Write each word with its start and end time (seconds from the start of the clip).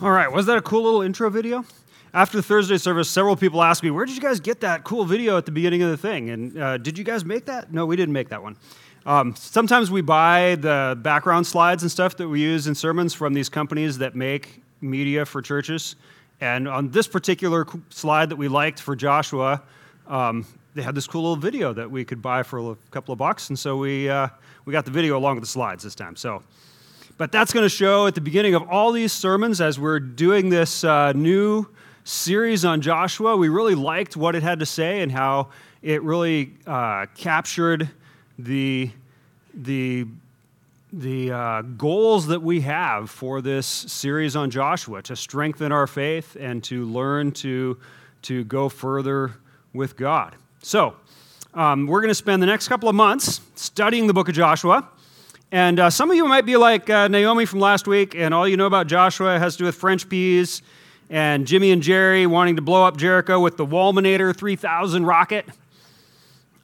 All 0.00 0.12
right, 0.12 0.30
was 0.30 0.46
that 0.46 0.56
a 0.56 0.62
cool 0.62 0.84
little 0.84 1.02
intro 1.02 1.28
video? 1.28 1.64
After 2.14 2.40
Thursday 2.40 2.78
service, 2.78 3.10
several 3.10 3.34
people 3.34 3.60
asked 3.64 3.82
me, 3.82 3.90
Where 3.90 4.04
did 4.04 4.14
you 4.14 4.22
guys 4.22 4.38
get 4.38 4.60
that 4.60 4.84
cool 4.84 5.04
video 5.04 5.36
at 5.36 5.44
the 5.44 5.50
beginning 5.50 5.82
of 5.82 5.90
the 5.90 5.96
thing? 5.96 6.30
And 6.30 6.56
uh, 6.56 6.78
did 6.78 6.96
you 6.96 7.02
guys 7.02 7.24
make 7.24 7.46
that? 7.46 7.72
No, 7.72 7.84
we 7.84 7.96
didn't 7.96 8.12
make 8.12 8.28
that 8.28 8.40
one. 8.40 8.56
Um, 9.06 9.34
sometimes 9.34 9.90
we 9.90 10.00
buy 10.00 10.56
the 10.60 10.96
background 11.02 11.48
slides 11.48 11.82
and 11.82 11.90
stuff 11.90 12.16
that 12.18 12.28
we 12.28 12.40
use 12.40 12.68
in 12.68 12.76
sermons 12.76 13.12
from 13.12 13.34
these 13.34 13.48
companies 13.48 13.98
that 13.98 14.14
make 14.14 14.62
media 14.80 15.26
for 15.26 15.42
churches. 15.42 15.96
And 16.40 16.68
on 16.68 16.90
this 16.90 17.08
particular 17.08 17.66
slide 17.88 18.28
that 18.28 18.36
we 18.36 18.46
liked 18.46 18.78
for 18.78 18.94
Joshua, 18.94 19.64
um, 20.06 20.46
they 20.76 20.82
had 20.82 20.94
this 20.94 21.08
cool 21.08 21.22
little 21.22 21.34
video 21.34 21.72
that 21.72 21.90
we 21.90 22.04
could 22.04 22.22
buy 22.22 22.44
for 22.44 22.70
a 22.70 22.76
couple 22.92 23.10
of 23.10 23.18
bucks. 23.18 23.48
And 23.48 23.58
so 23.58 23.76
we, 23.76 24.08
uh, 24.08 24.28
we 24.64 24.72
got 24.72 24.84
the 24.84 24.92
video 24.92 25.18
along 25.18 25.34
with 25.34 25.42
the 25.42 25.50
slides 25.50 25.82
this 25.82 25.96
time. 25.96 26.14
So 26.14 26.44
but 27.18 27.32
that's 27.32 27.52
going 27.52 27.64
to 27.64 27.68
show 27.68 28.06
at 28.06 28.14
the 28.14 28.20
beginning 28.20 28.54
of 28.54 28.68
all 28.70 28.92
these 28.92 29.12
sermons 29.12 29.60
as 29.60 29.76
we're 29.76 29.98
doing 29.98 30.50
this 30.50 30.84
uh, 30.84 31.12
new 31.12 31.66
series 32.04 32.64
on 32.64 32.80
Joshua. 32.80 33.36
We 33.36 33.48
really 33.48 33.74
liked 33.74 34.16
what 34.16 34.36
it 34.36 34.44
had 34.44 34.60
to 34.60 34.66
say 34.66 35.02
and 35.02 35.10
how 35.10 35.48
it 35.82 36.00
really 36.04 36.54
uh, 36.64 37.06
captured 37.16 37.90
the, 38.38 38.90
the, 39.52 40.06
the 40.92 41.32
uh, 41.32 41.62
goals 41.62 42.28
that 42.28 42.40
we 42.40 42.60
have 42.60 43.10
for 43.10 43.42
this 43.42 43.66
series 43.66 44.36
on 44.36 44.48
Joshua 44.48 45.02
to 45.02 45.16
strengthen 45.16 45.72
our 45.72 45.88
faith 45.88 46.36
and 46.38 46.62
to 46.64 46.86
learn 46.86 47.32
to, 47.32 47.78
to 48.22 48.44
go 48.44 48.68
further 48.68 49.34
with 49.74 49.96
God. 49.96 50.36
So, 50.62 50.94
um, 51.52 51.88
we're 51.88 52.00
going 52.00 52.10
to 52.10 52.14
spend 52.14 52.40
the 52.40 52.46
next 52.46 52.68
couple 52.68 52.88
of 52.88 52.94
months 52.94 53.40
studying 53.56 54.06
the 54.06 54.14
book 54.14 54.28
of 54.28 54.36
Joshua. 54.36 54.88
And 55.50 55.80
uh, 55.80 55.88
some 55.88 56.10
of 56.10 56.16
you 56.16 56.26
might 56.26 56.44
be 56.44 56.58
like 56.58 56.90
uh, 56.90 57.08
Naomi 57.08 57.46
from 57.46 57.60
last 57.60 57.86
week, 57.86 58.14
and 58.14 58.34
all 58.34 58.46
you 58.46 58.58
know 58.58 58.66
about 58.66 58.86
Joshua 58.86 59.38
has 59.38 59.54
to 59.54 59.60
do 59.60 59.64
with 59.64 59.76
French 59.76 60.06
peas 60.06 60.60
and 61.08 61.46
Jimmy 61.46 61.70
and 61.70 61.82
Jerry 61.82 62.26
wanting 62.26 62.56
to 62.56 62.62
blow 62.62 62.84
up 62.84 62.98
Jericho 62.98 63.40
with 63.40 63.56
the 63.56 63.64
Walminator 63.64 64.36
3000 64.36 65.06
rocket. 65.06 65.46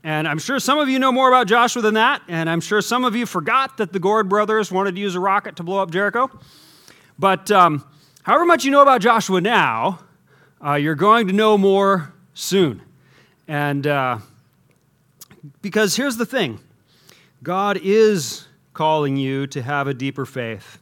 And 0.03 0.29
I'm 0.29 0.39
sure 0.39 0.61
some 0.61 0.79
of 0.79 0.91
you 0.91 0.99
know 0.99 1.11
more 1.11 1.29
about 1.29 1.47
Joshua 1.47 1.81
than 1.81 1.95
that, 1.95 2.21
and 2.29 2.51
I'm 2.51 2.61
sure 2.61 2.83
some 2.83 3.07
of 3.07 3.17
you 3.17 3.25
forgot 3.25 3.79
that 3.79 3.95
the 3.95 3.99
Gourd 3.99 4.29
brothers 4.29 4.71
wanted 4.71 4.97
to 4.97 5.01
use 5.01 5.15
a 5.15 5.21
rocket 5.21 5.57
to 5.57 5.63
blow 5.63 5.79
up 5.79 5.91
Jericho. 5.91 6.31
But 7.19 7.51
um, 7.51 7.87
however 8.23 8.45
much 8.45 8.67
you 8.67 8.71
know 8.71 8.83
about 8.83 9.01
Joshua 9.01 9.41
now, 9.41 10.01
uh, 10.63 10.75
you're 10.75 10.95
going 10.95 11.27
to 11.29 11.33
know 11.33 11.57
more 11.57 12.13
soon. 12.35 12.83
And 13.49 13.87
uh, 13.87 14.19
because 15.63 15.97
here's 15.97 16.19
the 16.19 16.27
thing 16.27 16.61
God 17.43 17.79
is 17.83 18.47
calling 18.75 19.17
you 19.17 19.47
to 19.47 19.63
have 19.63 19.87
a 19.87 19.95
deeper 19.95 20.27
faith 20.27 20.79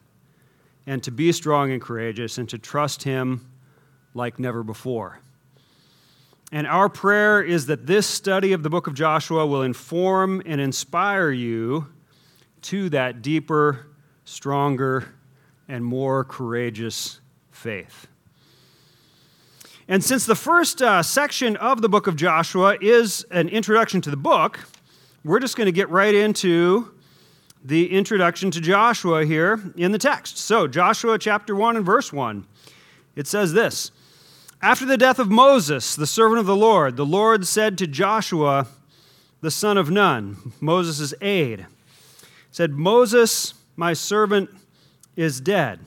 and 0.86 1.02
to 1.02 1.10
be 1.10 1.30
strong 1.30 1.70
and 1.70 1.80
courageous 1.80 2.38
and 2.38 2.48
to 2.48 2.58
trust 2.58 3.04
Him 3.04 3.46
like 4.14 4.38
never 4.38 4.62
before. 4.62 5.20
And 6.50 6.66
our 6.66 6.88
prayer 6.88 7.42
is 7.42 7.66
that 7.66 7.86
this 7.86 8.06
study 8.06 8.52
of 8.52 8.62
the 8.62 8.68
book 8.68 8.86
of 8.86 8.94
Joshua 8.94 9.46
will 9.46 9.62
inform 9.62 10.42
and 10.44 10.60
inspire 10.60 11.30
you 11.30 11.86
to 12.62 12.90
that 12.90 13.22
deeper, 13.22 13.86
stronger, 14.24 15.14
and 15.68 15.84
more 15.84 16.24
courageous 16.24 17.20
faith. 17.50 18.06
And 19.88 20.04
since 20.04 20.26
the 20.26 20.34
first 20.34 20.82
uh, 20.82 21.02
section 21.02 21.56
of 21.56 21.82
the 21.82 21.88
book 21.88 22.06
of 22.06 22.16
Joshua 22.16 22.76
is 22.80 23.24
an 23.30 23.48
introduction 23.48 24.00
to 24.02 24.10
the 24.10 24.16
book, 24.16 24.60
we're 25.24 25.40
just 25.40 25.56
going 25.56 25.66
to 25.66 25.72
get 25.72 25.88
right 25.88 26.14
into 26.14 26.91
the 27.64 27.92
introduction 27.92 28.50
to 28.50 28.60
Joshua 28.60 29.24
here 29.24 29.60
in 29.76 29.92
the 29.92 29.98
text. 29.98 30.38
So, 30.38 30.66
Joshua 30.66 31.18
chapter 31.18 31.54
1 31.54 31.76
and 31.76 31.86
verse 31.86 32.12
1, 32.12 32.46
it 33.14 33.26
says 33.26 33.52
this 33.52 33.90
After 34.60 34.84
the 34.84 34.96
death 34.96 35.18
of 35.18 35.30
Moses, 35.30 35.94
the 35.94 36.06
servant 36.06 36.40
of 36.40 36.46
the 36.46 36.56
Lord, 36.56 36.96
the 36.96 37.06
Lord 37.06 37.46
said 37.46 37.78
to 37.78 37.86
Joshua, 37.86 38.66
the 39.40 39.50
son 39.50 39.76
of 39.76 39.90
Nun, 39.90 40.52
Moses' 40.60 41.14
aide, 41.20 41.66
said, 42.50 42.72
Moses, 42.72 43.54
my 43.76 43.92
servant, 43.92 44.50
is 45.16 45.40
dead. 45.40 45.80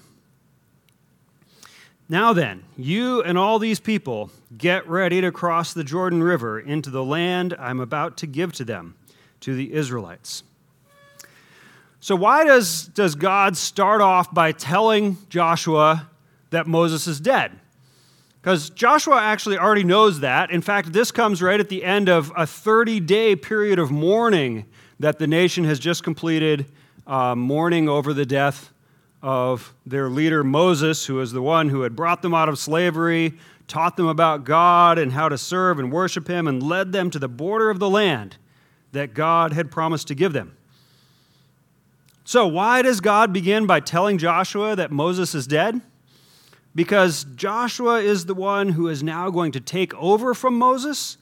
Now 2.07 2.33
then, 2.33 2.63
you 2.77 3.23
and 3.23 3.37
all 3.37 3.57
these 3.57 3.79
people 3.79 4.29
get 4.55 4.87
ready 4.87 5.21
to 5.21 5.31
cross 5.31 5.73
the 5.73 5.83
Jordan 5.83 6.21
River 6.21 6.59
into 6.59 6.89
the 6.89 7.03
land 7.03 7.55
I'm 7.57 7.79
about 7.79 8.17
to 8.17 8.27
give 8.27 8.53
to 8.53 8.65
them, 8.65 8.95
to 9.39 9.55
the 9.55 9.73
Israelites. 9.73 10.43
So, 12.05 12.15
why 12.15 12.43
does, 12.43 12.83
does 12.89 13.15
God 13.15 13.57
start 13.57 13.99
off 13.99 14.31
by 14.31 14.51
telling 14.51 15.17
Joshua 15.27 16.07
that 16.51 16.67
Moses 16.67 17.07
is 17.07 17.19
dead? 17.19 17.51
Because 18.39 18.69
Joshua 18.69 19.19
actually 19.19 19.57
already 19.57 19.83
knows 19.83 20.19
that. 20.19 20.51
In 20.51 20.61
fact, 20.61 20.93
this 20.93 21.11
comes 21.11 21.41
right 21.41 21.59
at 21.59 21.67
the 21.67 21.83
end 21.83 22.07
of 22.07 22.31
a 22.37 22.45
30 22.45 22.99
day 22.99 23.35
period 23.35 23.79
of 23.79 23.89
mourning 23.89 24.67
that 24.99 25.17
the 25.17 25.25
nation 25.25 25.63
has 25.63 25.79
just 25.79 26.03
completed, 26.03 26.67
uh, 27.07 27.33
mourning 27.33 27.89
over 27.89 28.13
the 28.13 28.23
death 28.27 28.71
of 29.23 29.73
their 29.83 30.07
leader 30.07 30.43
Moses, 30.43 31.07
who 31.07 31.15
was 31.15 31.31
the 31.31 31.41
one 31.41 31.69
who 31.69 31.81
had 31.81 31.95
brought 31.95 32.21
them 32.21 32.35
out 32.35 32.49
of 32.49 32.59
slavery, 32.59 33.33
taught 33.67 33.97
them 33.97 34.05
about 34.05 34.43
God 34.43 34.99
and 34.99 35.11
how 35.11 35.27
to 35.27 35.39
serve 35.39 35.79
and 35.79 35.91
worship 35.91 36.27
Him, 36.27 36.47
and 36.47 36.61
led 36.61 36.91
them 36.91 37.09
to 37.09 37.17
the 37.17 37.27
border 37.27 37.71
of 37.71 37.79
the 37.79 37.89
land 37.89 38.37
that 38.91 39.15
God 39.15 39.53
had 39.53 39.71
promised 39.71 40.07
to 40.09 40.13
give 40.13 40.33
them. 40.33 40.55
So, 42.27 42.47
why 42.47 42.81
does 42.81 43.01
God 43.01 43.31
begin 43.31 43.67
by 43.67 43.79
telling 43.79 44.17
Joshua 44.17 44.75
that 44.75 44.91
Moses 44.91 45.35
is 45.35 45.45
dead? 45.45 45.79
Because 46.73 47.23
Joshua 47.35 48.01
is 48.01 48.25
the 48.25 48.33
one 48.33 48.69
who 48.69 48.87
is 48.87 49.03
now 49.03 49.29
going 49.29 49.51
to 49.51 49.59
take 49.59 49.93
over 49.93 50.33
from 50.33 50.57
Moses 50.57 51.17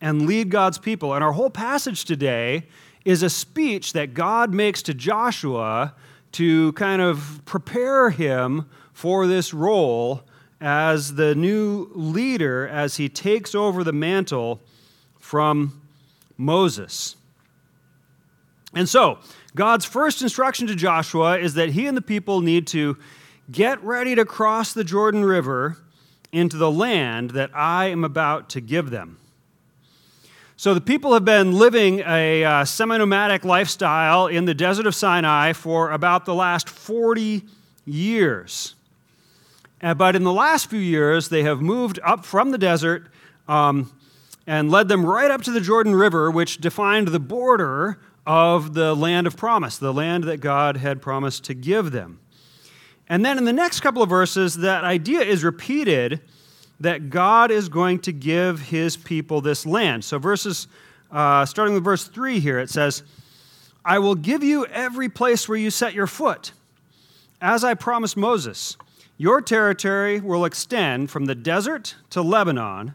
and 0.00 0.26
lead 0.26 0.50
God's 0.50 0.76
people. 0.76 1.14
And 1.14 1.22
our 1.22 1.30
whole 1.30 1.50
passage 1.50 2.04
today 2.04 2.66
is 3.04 3.22
a 3.22 3.30
speech 3.30 3.92
that 3.92 4.12
God 4.12 4.52
makes 4.52 4.82
to 4.82 4.92
Joshua 4.92 5.94
to 6.32 6.72
kind 6.72 7.00
of 7.00 7.40
prepare 7.44 8.10
him 8.10 8.68
for 8.92 9.28
this 9.28 9.54
role 9.54 10.24
as 10.60 11.14
the 11.14 11.36
new 11.36 11.88
leader 11.94 12.66
as 12.66 12.96
he 12.96 13.08
takes 13.08 13.54
over 13.54 13.84
the 13.84 13.92
mantle 13.92 14.60
from 15.20 15.80
Moses. 16.36 17.14
And 18.74 18.88
so, 18.88 19.18
God's 19.54 19.84
first 19.84 20.22
instruction 20.22 20.66
to 20.68 20.74
Joshua 20.74 21.38
is 21.38 21.54
that 21.54 21.70
he 21.70 21.86
and 21.86 21.96
the 21.96 22.02
people 22.02 22.40
need 22.40 22.66
to 22.68 22.96
get 23.50 23.82
ready 23.82 24.14
to 24.14 24.24
cross 24.24 24.72
the 24.72 24.84
Jordan 24.84 25.24
River 25.24 25.76
into 26.32 26.56
the 26.56 26.70
land 26.70 27.30
that 27.30 27.50
I 27.52 27.86
am 27.86 28.04
about 28.04 28.48
to 28.50 28.60
give 28.60 28.90
them. 28.90 29.18
So 30.56 30.74
the 30.74 30.80
people 30.80 31.14
have 31.14 31.24
been 31.24 31.52
living 31.52 32.00
a 32.06 32.44
uh, 32.44 32.64
semi 32.64 32.98
nomadic 32.98 33.44
lifestyle 33.44 34.26
in 34.26 34.44
the 34.44 34.54
desert 34.54 34.86
of 34.86 34.94
Sinai 34.94 35.54
for 35.54 35.90
about 35.90 36.26
the 36.26 36.34
last 36.34 36.68
40 36.68 37.42
years. 37.86 38.74
Uh, 39.82 39.94
but 39.94 40.14
in 40.14 40.22
the 40.22 40.32
last 40.32 40.68
few 40.68 40.78
years, 40.78 41.30
they 41.30 41.42
have 41.42 41.62
moved 41.62 41.98
up 42.04 42.26
from 42.26 42.50
the 42.50 42.58
desert 42.58 43.06
um, 43.48 43.90
and 44.46 44.70
led 44.70 44.88
them 44.88 45.04
right 45.04 45.30
up 45.30 45.42
to 45.42 45.50
the 45.50 45.62
Jordan 45.62 45.94
River, 45.94 46.30
which 46.30 46.58
defined 46.58 47.08
the 47.08 47.18
border 47.18 47.98
of 48.30 48.74
the 48.74 48.94
land 48.94 49.26
of 49.26 49.36
promise, 49.36 49.76
the 49.76 49.92
land 49.92 50.22
that 50.22 50.36
God 50.36 50.76
had 50.76 51.02
promised 51.02 51.42
to 51.46 51.52
give 51.52 51.90
them. 51.90 52.20
And 53.08 53.24
then 53.24 53.38
in 53.38 53.44
the 53.44 53.52
next 53.52 53.80
couple 53.80 54.04
of 54.04 54.08
verses, 54.08 54.58
that 54.58 54.84
idea 54.84 55.22
is 55.22 55.42
repeated 55.42 56.20
that 56.78 57.10
God 57.10 57.50
is 57.50 57.68
going 57.68 57.98
to 58.02 58.12
give 58.12 58.60
his 58.60 58.96
people 58.96 59.40
this 59.40 59.66
land. 59.66 60.04
So, 60.04 60.20
verses, 60.20 60.68
uh, 61.10 61.44
starting 61.44 61.74
with 61.74 61.82
verse 61.82 62.06
3 62.06 62.38
here, 62.38 62.60
it 62.60 62.70
says, 62.70 63.02
I 63.84 63.98
will 63.98 64.14
give 64.14 64.44
you 64.44 64.64
every 64.66 65.08
place 65.08 65.48
where 65.48 65.58
you 65.58 65.72
set 65.72 65.92
your 65.92 66.06
foot. 66.06 66.52
As 67.40 67.64
I 67.64 67.74
promised 67.74 68.16
Moses, 68.16 68.76
your 69.16 69.40
territory 69.40 70.20
will 70.20 70.44
extend 70.44 71.10
from 71.10 71.24
the 71.24 71.34
desert 71.34 71.96
to 72.10 72.22
Lebanon 72.22 72.94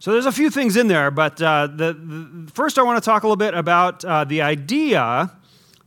So 0.00 0.12
there's 0.12 0.26
a 0.26 0.32
few 0.32 0.48
things 0.48 0.76
in 0.76 0.86
there, 0.86 1.10
but 1.10 1.42
uh, 1.42 1.66
the, 1.66 1.92
the, 1.92 2.50
first 2.52 2.78
I 2.78 2.82
want 2.82 3.02
to 3.02 3.04
talk 3.04 3.24
a 3.24 3.26
little 3.26 3.36
bit 3.36 3.54
about 3.54 4.04
uh, 4.04 4.22
the 4.22 4.42
idea 4.42 5.32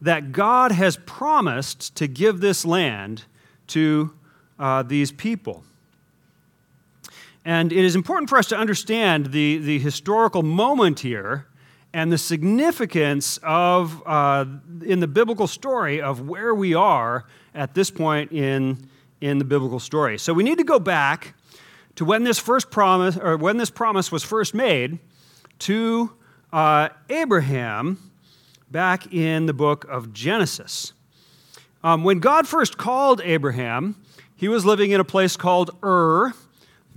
that 0.02 0.34
God 0.34 0.74
has 0.74 0.98
promised 1.06 1.96
to 1.96 2.08
give 2.08 2.42
this 2.42 2.66
land 2.66 3.24
to 3.68 4.12
uh, 4.60 4.84
these 4.84 5.14
people. 5.14 5.64
And 7.46 7.72
it 7.72 7.86
is 7.86 7.96
important 7.96 8.30
for 8.30 8.38
us 8.38 8.48
to 8.48 8.58
understand 8.58 9.28
the, 9.28 9.60
the 9.60 9.80
historical 9.80 10.44
moment 10.44 11.00
here 11.00 11.48
and 11.94 12.12
the 12.12 12.18
significance 12.18 13.40
of, 13.44 14.04
uh, 14.06 14.44
in 14.86 15.00
the 15.00 15.08
biblical 15.08 15.48
story, 15.48 16.02
of 16.02 16.28
where 16.28 16.54
we 16.54 16.74
are 16.74 17.26
at 17.56 17.74
this 17.74 17.90
point 17.90 18.34
in, 18.34 18.90
in 19.22 19.38
the 19.38 19.46
biblical 19.46 19.80
story. 19.80 20.18
So 20.18 20.34
we 20.34 20.44
need 20.44 20.58
to 20.58 20.66
go 20.66 20.80
back 20.80 21.34
to 21.96 22.06
when 22.06 22.24
this 22.24 22.40
first 22.40 22.72
promise, 22.72 23.18
or 23.18 23.38
when 23.38 23.58
this 23.58 23.70
promise 23.70 24.12
was 24.12 24.24
first 24.24 24.54
made 24.54 25.00
to 25.60 26.12
uh, 26.54 26.90
Abraham 27.10 28.12
back 28.70 29.14
in 29.14 29.46
the 29.46 29.54
book 29.54 29.86
of 29.90 30.14
Genesis. 30.14 30.94
Um, 31.84 32.04
when 32.04 32.20
God 32.20 32.48
first 32.48 32.78
called 32.78 33.22
Abraham, 33.24 33.96
he 34.36 34.48
was 34.48 34.66
living 34.66 34.92
in 34.92 35.00
a 35.00 35.04
place 35.04 35.36
called 35.36 35.72
Ur. 35.84 36.34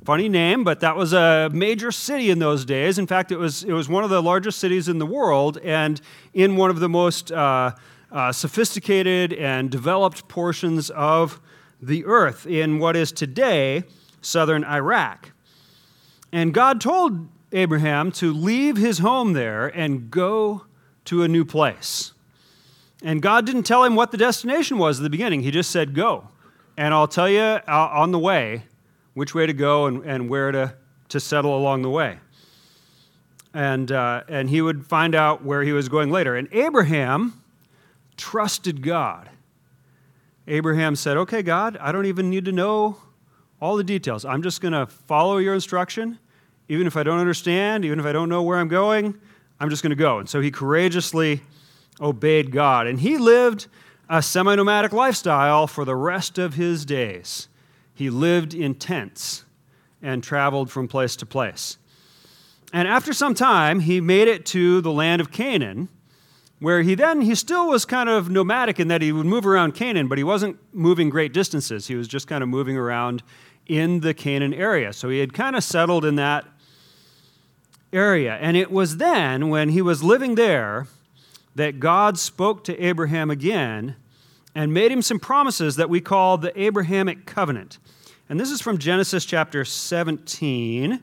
Funny 0.05 0.29
name, 0.29 0.64
but 0.64 0.81
that 0.81 0.96
was 0.96 1.14
a 1.14 1.49
major 1.52 1.91
city 1.91 2.31
in 2.31 2.38
those 2.38 2.64
days. 2.64 2.99
In 2.99 3.06
fact, 3.06 3.32
it 3.32 3.38
was, 3.38 3.64
it 3.64 3.73
was 3.73 3.88
one 3.88 4.05
of 4.05 4.11
the 4.11 4.23
largest 4.23 4.58
cities 4.58 4.88
in 4.88 4.99
the 4.99 5.06
world 5.06 5.58
and 5.58 6.00
in 6.35 6.56
one 6.56 6.69
of 6.69 6.79
the 6.79 6.88
most 6.88 7.32
uh, 7.32 7.73
uh, 8.12 8.31
sophisticated 8.31 9.32
and 9.32 9.70
developed 9.70 10.29
portions 10.29 10.91
of 10.91 11.41
the 11.81 12.05
earth 12.05 12.46
in 12.46 12.79
what 12.79 12.96
is 12.96 13.12
today 13.12 13.82
southern 14.25 14.65
Iraq. 14.65 15.32
And 16.32 16.53
God 16.53 16.81
told 16.81 17.29
Abraham 17.53 18.11
to 18.12 18.32
leave 18.32 18.76
his 18.76 18.99
home 18.99 19.32
there 19.32 19.69
and 19.69 20.11
go 20.11 20.67
to 21.05 21.23
a 21.23 21.29
new 21.29 21.44
place. 21.44 22.12
And 23.03 23.21
God 23.21 23.47
didn't 23.47 23.65
tell 23.65 23.85
him 23.85 23.94
what 23.94 24.11
the 24.11 24.17
destination 24.17 24.79
was 24.79 24.99
at 24.99 25.03
the 25.03 25.11
beginning. 25.11 25.43
He 25.43 25.50
just 25.50 25.71
said, 25.71 25.94
Go. 25.94 26.29
And 26.76 26.93
I'll 26.93 27.06
tell 27.06 27.29
you 27.29 27.41
uh, 27.41 27.62
on 27.69 28.11
the 28.11 28.19
way 28.19 28.65
which 29.12 29.35
way 29.35 29.47
to 29.47 29.53
go 29.53 29.87
and, 29.87 30.05
and 30.05 30.29
where 30.29 30.50
to, 30.50 30.75
to 31.11 31.20
settle 31.20 31.56
along 31.56 31.82
the 31.82 31.91
way. 31.91 32.19
And, 33.53 33.93
uh, 33.93 34.25
and 34.29 34.50
he 34.50 34.61
would 34.61 34.85
find 34.85 35.15
out 35.15 35.44
where 35.44 35.62
he 35.62 35.73
was 35.73 35.88
going 35.88 36.11
later. 36.11 36.35
And 36.35 36.49
Abraham 36.50 37.41
trusted 38.17 38.82
God. 38.82 39.31
Abraham 40.49 40.97
said, 40.97 41.17
Okay, 41.17 41.43
God, 41.43 41.77
I 41.81 41.93
don't 41.93 42.06
even 42.06 42.29
need 42.29 42.44
to 42.47 42.53
know 42.53 42.97
all 43.61 43.77
the 43.77 43.85
details. 43.85 44.25
I'm 44.25 44.43
just 44.43 44.61
going 44.61 44.73
to 44.73 44.87
follow 44.87 45.39
your 45.39 45.55
instruction. 45.55 46.19
Even 46.69 46.87
if 46.87 46.97
I 46.97 47.03
don't 47.03 47.19
understand, 47.19 47.85
even 47.85 48.01
if 48.01 48.06
I 48.06 48.12
don't 48.12 48.29
know 48.29 48.43
where 48.43 48.59
I'm 48.59 48.69
going, 48.69 49.19
I'm 49.61 49.71
just 49.71 49.83
going 49.83 49.91
to 49.91 49.97
go. 49.97 50.19
And 50.19 50.29
so 50.29 50.41
he 50.41 50.51
courageously 50.51 51.43
obeyed 52.01 52.51
God. 52.51 52.87
And 52.87 53.01
he 53.01 53.19
lived 53.19 53.69
a 54.09 54.23
semi 54.23 54.55
nomadic 54.55 54.93
lifestyle 54.93 55.67
for 55.67 55.85
the 55.85 55.97
rest 55.97 56.39
of 56.39 56.55
his 56.55 56.85
days. 56.85 57.49
He 57.95 58.11
lived 58.11 58.55
in 58.55 58.75
tents 58.75 59.45
and 60.03 60.23
traveled 60.23 60.71
from 60.71 60.89
place 60.89 61.17
to 61.17 61.27
place. 61.27 61.79
And 62.73 62.89
after 62.89 63.12
some 63.12 63.35
time, 63.35 63.81
he 63.81 64.01
made 64.01 64.29
it 64.29 64.45
to 64.47 64.81
the 64.81 64.91
land 64.91 65.21
of 65.21 65.31
Canaan, 65.31 65.89
where 66.65 66.81
he 66.81 66.95
then, 66.95 67.21
he 67.21 67.35
still 67.35 67.69
was 67.69 67.85
kind 67.85 68.09
of 68.09 68.31
nomadic 68.31 68.81
in 68.81 68.89
that 68.89 69.03
he 69.03 69.13
would 69.13 69.27
move 69.27 69.47
around 69.47 69.75
Canaan, 69.75 70.09
but 70.09 70.17
he 70.17 70.25
wasn't 70.25 70.57
moving 70.73 71.11
great 71.11 71.35
distances. 71.35 71.89
He 71.89 71.95
was 71.95 72.09
just 72.09 72.27
kind 72.27 72.43
of 72.43 72.49
moving 72.49 72.75
around 72.75 73.23
in 73.67 74.01
the 74.01 74.15
Canaan 74.15 74.55
area. 74.55 74.95
So 74.95 75.11
he 75.11 75.19
had 75.19 75.35
kind 75.35 75.57
of 75.57 75.63
settled 75.63 76.07
in 76.07 76.17
that 76.17 76.47
area. 77.93 78.39
And 78.41 78.57
it 78.57 78.71
was 78.71 78.97
then, 78.97 79.51
when 79.51 79.69
he 79.69 79.83
was 79.83 80.03
living 80.03 80.37
there, 80.37 80.87
that 81.55 81.81
God 81.81 82.19
spoke 82.19 82.65
to 82.65 82.83
Abraham 82.83 83.31
again 83.31 83.97
and 84.55 84.73
made 84.73 84.91
him 84.91 85.03
some 85.03 85.21
promises 85.21 85.77
that 85.77 85.91
we 85.91 86.01
call 86.01 86.39
the 86.39 86.59
Abrahamic 86.59 87.27
covenant. 87.27 87.79
And 88.31 88.41
this 88.41 88.51
is 88.51 88.63
from 88.63 88.79
Genesis 88.79 89.27
chapter 89.27 89.67
17. 89.67 91.03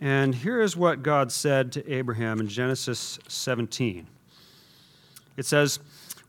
And 0.00 0.34
here 0.34 0.60
is 0.60 0.76
what 0.76 1.04
God 1.04 1.30
said 1.30 1.70
to 1.70 1.88
Abraham 1.88 2.40
in 2.40 2.48
Genesis 2.48 3.20
17. 3.28 4.08
It 5.36 5.46
says, 5.46 5.80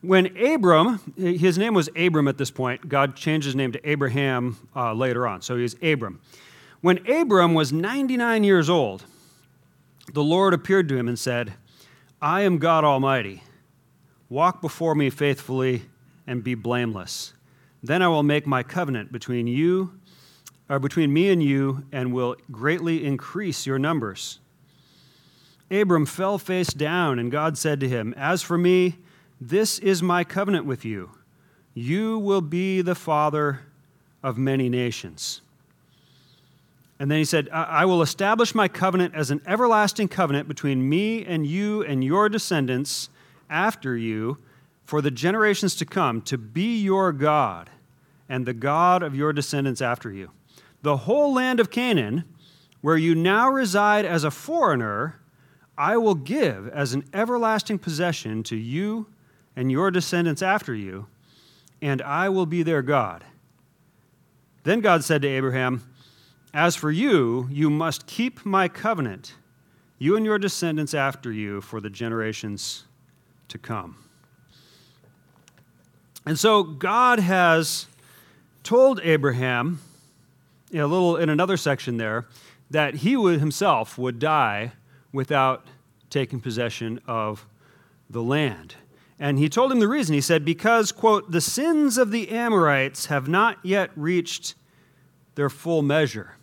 When 0.02 0.36
Abram, 0.38 1.00
his 1.18 1.58
name 1.58 1.74
was 1.74 1.90
Abram 1.96 2.28
at 2.28 2.38
this 2.38 2.52
point, 2.52 2.88
God 2.90 3.16
changed 3.16 3.46
his 3.46 3.56
name 3.56 3.72
to 3.72 3.90
Abraham 3.90 4.58
uh, 4.76 4.94
later 4.94 5.28
on, 5.28 5.42
so 5.42 5.58
he's 5.58 5.76
Abram. 5.84 6.20
When 6.82 7.10
Abram 7.10 7.54
was 7.54 7.74
99 7.74 8.44
years 8.44 8.70
old, 8.70 9.06
the 10.14 10.24
Lord 10.24 10.54
appeared 10.54 10.88
to 10.90 10.98
him 10.98 11.08
and 11.08 11.18
said, 11.18 11.54
I 12.22 12.42
am 12.42 12.58
God 12.58 12.84
Almighty. 12.84 13.44
Walk 14.30 14.62
before 14.62 14.96
me 14.96 15.10
faithfully 15.10 15.84
and 16.28 16.44
be 16.44 16.56
blameless. 16.56 17.34
Then 17.84 18.02
I 18.02 18.08
will 18.08 18.24
make 18.24 18.48
my 18.48 18.64
covenant 18.64 19.12
between 19.12 19.48
you, 19.48 20.00
or 20.70 20.80
between 20.80 21.14
me 21.14 21.30
and 21.30 21.44
you, 21.44 21.86
and 21.92 22.14
will 22.14 22.36
greatly 22.52 23.06
increase 23.06 23.68
your 23.68 23.78
numbers. 23.78 24.40
Abram 25.72 26.06
fell 26.06 26.38
face 26.38 26.74
down, 26.74 27.18
and 27.20 27.32
God 27.32 27.58
said 27.58 27.80
to 27.80 27.90
him, 27.90 28.14
As 28.16 28.42
for 28.42 28.58
me, 28.58 28.98
this 29.42 29.80
is 29.80 30.04
my 30.04 30.24
covenant 30.24 30.66
with 30.66 30.86
you. 30.86 31.12
You 31.74 32.20
will 32.20 32.42
be 32.42 32.82
the 32.82 32.96
father 32.96 33.62
of 34.24 34.38
many 34.38 34.70
nations. 34.70 35.42
And 36.98 37.12
then 37.12 37.18
he 37.18 37.26
said, 37.26 37.50
I 37.50 37.84
will 37.86 38.02
establish 38.02 38.56
my 38.56 38.70
covenant 38.70 39.14
as 39.14 39.30
an 39.30 39.42
everlasting 39.46 40.08
covenant 40.08 40.48
between 40.48 40.88
me 40.88 41.26
and 41.26 41.46
you 41.46 41.84
and 41.84 42.04
your 42.04 42.30
descendants 42.30 43.10
after 43.50 43.98
you 43.98 44.38
for 44.86 45.02
the 45.02 45.12
generations 45.12 45.76
to 45.76 45.86
come, 45.86 46.22
to 46.22 46.38
be 46.38 46.80
your 46.80 47.12
God 47.12 47.70
and 48.30 48.46
the 48.46 48.54
God 48.54 49.04
of 49.04 49.16
your 49.16 49.34
descendants 49.34 49.82
after 49.82 50.12
you. 50.12 50.32
The 50.84 50.98
whole 50.98 51.34
land 51.34 51.60
of 51.60 51.70
Canaan, 51.70 52.24
where 52.82 52.98
you 52.98 53.14
now 53.14 53.50
reside 53.50 54.06
as 54.06 54.24
a 54.24 54.32
foreigner, 54.32 55.20
I 55.78 55.98
will 55.98 56.16
give 56.16 56.68
as 56.70 56.94
an 56.94 57.04
everlasting 57.14 57.80
possession 57.80 58.44
to 58.44 58.56
you 58.56 59.08
and 59.56 59.72
your 59.72 59.92
descendants 59.92 60.42
after 60.42 60.74
you, 60.74 61.08
and 61.82 62.02
I 62.02 62.30
will 62.30 62.46
be 62.46 62.64
their 62.64 62.82
God. 62.82 63.24
Then 64.64 64.80
God 64.80 65.04
said 65.04 65.22
to 65.22 65.28
Abraham, 65.28 65.84
As 66.54 66.76
for 66.76 66.92
you, 66.92 67.48
you 67.52 67.70
must 67.70 68.08
keep 68.08 68.46
my 68.46 68.68
covenant, 68.68 69.36
you 70.00 70.16
and 70.16 70.26
your 70.26 70.40
descendants 70.40 70.94
after 70.94 71.32
you, 71.32 71.62
for 71.62 71.80
the 71.80 71.90
generations 71.90 72.86
to 73.50 73.58
come. 73.58 73.98
And 76.26 76.40
so 76.40 76.64
God 76.64 77.20
has 77.20 77.86
told 78.64 79.00
Abraham, 79.04 79.80
in 80.72 80.80
a 80.80 80.88
little 80.88 81.18
in 81.18 81.30
another 81.30 81.58
section 81.58 81.98
there, 81.98 82.26
that 82.72 82.96
he 82.96 83.16
would 83.16 83.40
himself 83.40 83.98
would 83.98 84.18
die 84.18 84.72
without 85.16 85.66
taking 86.10 86.40
possession 86.40 87.00
of 87.08 87.48
the 88.10 88.22
land. 88.22 88.76
And 89.18 89.40
he 89.40 89.48
told 89.48 89.72
him 89.72 89.80
the 89.80 89.88
reason. 89.88 90.14
He 90.14 90.22
said, 90.22 90.44
Because, 90.44 90.92
quote, 90.92 91.32
the 91.32 91.42
sins 91.42 91.98
of 91.98 92.12
the 92.12 92.30
Amorites 92.30 93.08
have 93.08 93.28
not 93.28 93.58
yet 93.64 93.90
reached 93.96 94.56
their 95.36 95.50
full 95.50 95.82
measure. 95.82 96.36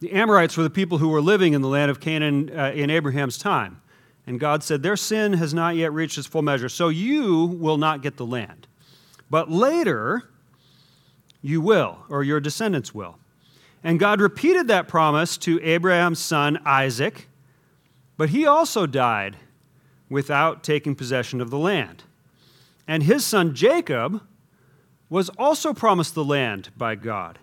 The 0.00 0.12
Amorites 0.12 0.56
were 0.56 0.62
the 0.62 0.70
people 0.70 0.98
who 0.98 1.08
were 1.08 1.20
living 1.20 1.52
in 1.52 1.62
the 1.62 1.68
land 1.68 1.90
of 1.90 2.00
Canaan 2.00 2.50
uh, 2.56 2.72
in 2.74 2.90
Abraham's 2.90 3.38
time. 3.38 3.80
And 4.26 4.40
God 4.40 4.62
said, 4.62 4.82
Their 4.82 4.96
sin 4.96 5.34
has 5.34 5.52
not 5.52 5.76
yet 5.76 5.92
reached 5.92 6.16
its 6.16 6.26
full 6.26 6.42
measure, 6.42 6.70
so 6.70 6.88
you 6.88 7.44
will 7.46 7.76
not 7.76 8.02
get 8.02 8.16
the 8.16 8.26
land. 8.26 8.66
But 9.30 9.50
later, 9.50 10.24
you 11.42 11.60
will, 11.60 11.98
or 12.08 12.22
your 12.22 12.40
descendants 12.40 12.94
will. 12.94 13.18
And 13.82 14.00
God 14.00 14.20
repeated 14.22 14.68
that 14.68 14.88
promise 14.88 15.36
to 15.38 15.62
Abraham's 15.62 16.18
son 16.18 16.58
Isaac, 16.64 17.28
but 18.16 18.30
he 18.30 18.46
also 18.46 18.86
died 18.86 19.36
without 20.08 20.62
taking 20.62 20.94
possession 20.94 21.40
of 21.40 21.50
the 21.50 21.58
land. 21.58 22.04
And 22.86 23.02
his 23.02 23.24
son 23.24 23.54
Jacob 23.54 24.22
was 25.08 25.28
also 25.30 25.72
promised 25.72 26.14
the 26.14 26.24
land 26.24 26.70
by 26.76 26.94
God. 26.94 27.38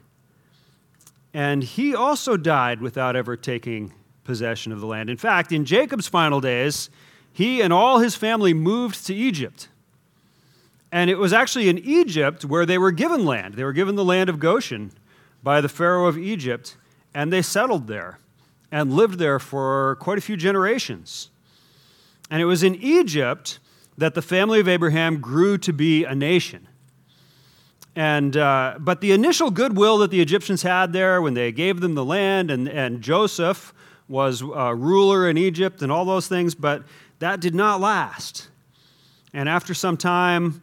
And 1.34 1.64
he 1.64 1.96
also 1.96 2.38
died 2.38 2.82
without 2.82 3.16
ever 3.16 3.38
taking 3.38 3.94
possession 4.24 4.72
of 4.72 4.80
the 4.80 4.88
land. 4.88 5.10
In 5.10 5.18
fact, 5.18 5.52
in 5.52 5.66
Jacob's 5.66 6.08
final 6.08 6.42
days, 6.42 6.90
he 7.32 7.62
and 7.62 7.72
all 7.72 8.00
his 8.00 8.16
family 8.16 8.54
moved 8.54 9.06
to 9.08 9.16
Egypt. 9.16 9.70
And 10.92 11.10
it 11.10 11.18
was 11.18 11.32
actually 11.32 11.70
in 11.70 11.78
Egypt 11.80 12.44
where 12.44 12.66
they 12.66 12.78
were 12.78 12.92
given 12.92 13.26
land. 13.26 13.54
They 13.54 13.64
were 13.64 13.74
given 13.74 13.96
the 13.96 14.04
land 14.04 14.30
of 14.30 14.40
Goshen 14.40 14.92
by 15.42 15.62
the 15.62 15.70
Pharaoh 15.70 16.08
of 16.08 16.18
Egypt, 16.18 16.76
and 17.14 17.32
they 17.32 17.42
settled 17.42 17.88
there 17.88 18.20
and 18.72 18.94
lived 18.94 19.20
there 19.20 19.40
for 19.40 19.98
quite 20.00 20.18
a 20.18 20.22
few 20.22 20.38
generations. 20.38 21.30
And 22.30 22.42
it 22.42 22.46
was 22.46 22.64
in 22.64 22.76
Egypt 22.76 23.60
that 23.98 24.16
the 24.16 24.22
family 24.22 24.60
of 24.60 24.68
Abraham 24.68 25.20
grew 25.20 25.58
to 25.60 25.74
be 25.74 26.06
a 26.06 26.16
nation. 26.16 26.68
And, 27.96 28.38
uh, 28.38 28.76
but 28.80 29.02
the 29.02 29.12
initial 29.12 29.52
goodwill 29.52 29.98
that 29.98 30.12
the 30.12 30.22
Egyptians 30.22 30.62
had 30.62 30.94
there 30.94 31.22
when 31.22 31.34
they 31.34 31.52
gave 31.52 31.82
them 31.82 31.94
the 31.94 32.06
land, 32.06 32.50
and, 32.50 32.70
and 32.70 33.02
Joseph 33.02 33.74
was 34.08 34.42
a 34.42 34.74
ruler 34.74 35.30
in 35.30 35.38
Egypt 35.38 35.82
and 35.82 35.92
all 35.92 36.06
those 36.06 36.28
things, 36.28 36.56
but 36.56 36.84
that 37.20 37.42
did 37.42 37.54
not 37.54 37.82
last. 37.82 38.48
And 39.34 39.50
after 39.50 39.74
some 39.74 39.98
time, 39.98 40.62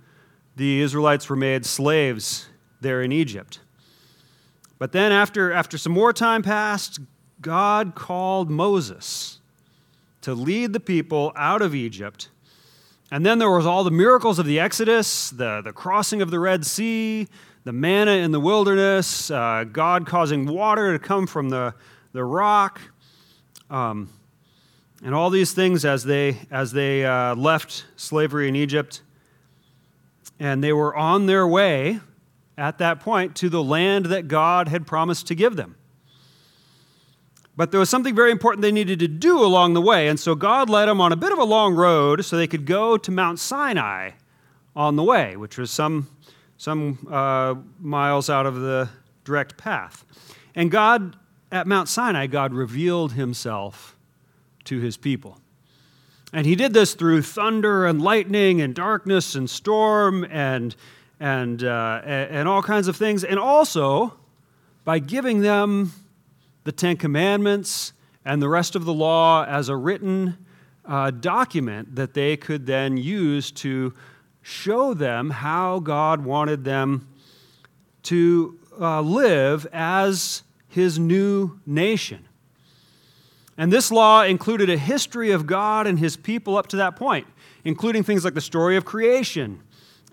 the 0.57 0.81
Israelites 0.81 1.29
were 1.29 1.37
made 1.37 1.65
slaves 1.65 2.49
there 2.81 3.03
in 3.03 3.12
Egypt. 3.12 3.61
But 4.79 4.93
then, 4.93 5.12
after, 5.12 5.53
after 5.53 5.77
some 5.77 5.93
more 5.93 6.12
time 6.12 6.43
passed, 6.43 7.00
God 7.40 7.95
called 7.95 8.50
Moses 8.50 9.38
to 10.23 10.35
lead 10.35 10.73
the 10.73 10.80
people 10.80 11.33
out 11.37 11.62
of 11.62 11.75
Egypt. 11.75 12.28
And 13.11 13.25
then 13.25 13.38
there 13.38 13.50
was 13.50 13.64
all 13.64 13.85
the 13.85 13.90
miracles 13.90 14.38
of 14.38 14.47
the 14.47 14.61
Exodus, 14.61 15.30
the, 15.30 15.62
the 15.62 15.73
crossing 15.73 16.21
of 16.21 16.30
the 16.30 16.38
Red 16.38 16.66
Sea, 16.66 17.28
the 17.64 17.73
manna 17.73 18.12
in 18.12 18.33
the 18.33 18.40
wilderness, 18.40 19.30
uh, 19.30 19.64
God 19.71 20.07
causing 20.07 20.47
water 20.47 20.92
to 20.92 20.99
come 20.99 21.26
from 21.26 21.49
the, 21.49 21.75
the 22.12 22.25
rock, 22.25 22.80
um, 23.71 24.11
and 25.02 25.14
all 25.14 25.30
these 25.30 25.52
things 25.52 25.85
as 25.85 26.04
they, 26.04 26.38
as 26.50 26.73
they 26.73 27.07
uh, 27.07 27.35
left 27.35 27.87
slavery 27.97 28.49
in 28.49 28.57
Egypt. 28.57 29.02
And 30.40 30.62
they 30.62 30.73
were 30.73 30.95
on 30.95 31.26
their 31.26 31.47
way 31.47 32.00
at 32.59 32.78
that 32.78 33.00
point 33.00 33.37
to 33.37 33.49
the 33.49 33.62
land 33.62 34.07
that 34.07 34.28
God 34.28 34.68
had 34.68 34.87
promised 34.87 35.26
to 35.28 35.35
give 35.35 35.57
them. 35.57 35.76
But 37.59 37.73
there 37.73 37.81
was 37.81 37.91
something 37.91 38.15
very 38.15 38.31
important 38.31 38.62
they 38.62 38.71
needed 38.71 39.00
to 39.00 39.09
do 39.09 39.45
along 39.45 39.75
the 39.75 39.81
way. 39.81 40.07
And 40.07 40.21
so 40.21 40.37
God 40.37 40.71
led 40.71 40.87
them 40.87 41.00
on 41.00 41.11
a 41.11 41.17
bit 41.17 41.33
of 41.33 41.38
a 41.41 41.45
long 41.45 41.75
road 41.75 42.25
so 42.25 42.37
they 42.37 42.47
could 42.47 42.65
go 42.65 42.97
to 42.97 43.11
Mount 43.11 43.41
Sinai 43.41 44.12
on 44.77 44.95
the 44.95 45.03
way, 45.03 45.37
which 45.37 45.59
was 45.59 45.73
some 45.73 46.09
some 46.57 47.05
uh, 47.11 47.57
miles 47.81 48.31
out 48.31 48.47
of 48.47 48.61
the 48.61 48.88
direct 49.25 49.57
path. 49.57 50.05
And 50.55 50.71
God, 50.71 51.17
at 51.50 51.67
Mount 51.67 51.88
Sinai, 51.88 52.29
God 52.29 52.55
revealed 52.55 53.15
himself 53.15 53.97
to 54.67 54.79
his 54.79 54.97
people. 54.97 55.41
And 56.33 56.47
he 56.47 56.55
did 56.55 56.73
this 56.73 56.95
through 56.95 57.23
thunder 57.23 57.87
and 57.87 58.00
lightning 58.00 58.61
and 58.61 58.73
darkness 58.73 59.35
and 59.35 59.50
storm 59.50 60.25
and, 60.31 60.77
and, 61.19 61.65
uh, 61.65 62.03
and 62.05 62.47
all 62.47 62.62
kinds 62.62 62.87
of 62.87 62.95
things. 62.95 63.25
And 63.25 63.41
also 63.41 64.15
by 64.85 65.00
giving 65.00 65.41
them 65.41 65.93
the 66.65 66.73
Ten 66.73 66.97
Commandments 66.97 67.93
and 68.25 68.43
the 68.43 68.49
rest 68.49 68.77
of 68.77 68.85
the 68.85 68.93
law 68.93 69.45
as 69.45 69.69
a 69.69 69.77
written 69.77 70.37
uh, 70.85 71.11
document 71.11 71.95
that 71.97 72.15
they 72.15 72.37
could 72.37 72.67
then 72.67 72.97
use 72.97 73.50
to 73.50 73.95
show 74.43 74.95
them 74.95 75.31
how 75.31 75.79
God 75.79 76.25
wanted 76.25 76.65
them 76.65 77.07
to 78.05 78.59
uh, 78.81 79.00
live 79.00 79.67
as 79.73 80.43
his 80.69 80.99
new 80.99 81.59
nation. 81.67 82.27
And 83.57 83.73
this 83.73 83.91
law 83.91 84.23
included 84.23 84.71
a 84.71 84.79
history 84.79 85.33
of 85.33 85.47
God 85.47 85.87
and 85.87 85.99
his 85.99 86.17
people 86.17 86.57
up 86.57 86.69
to 86.69 86.77
that 86.77 86.97
point, 86.97 87.27
including 87.65 88.05
things 88.05 88.25
like 88.25 88.35
the 88.35 88.41
story 88.41 88.77
of 88.77 88.85
creation 88.85 89.62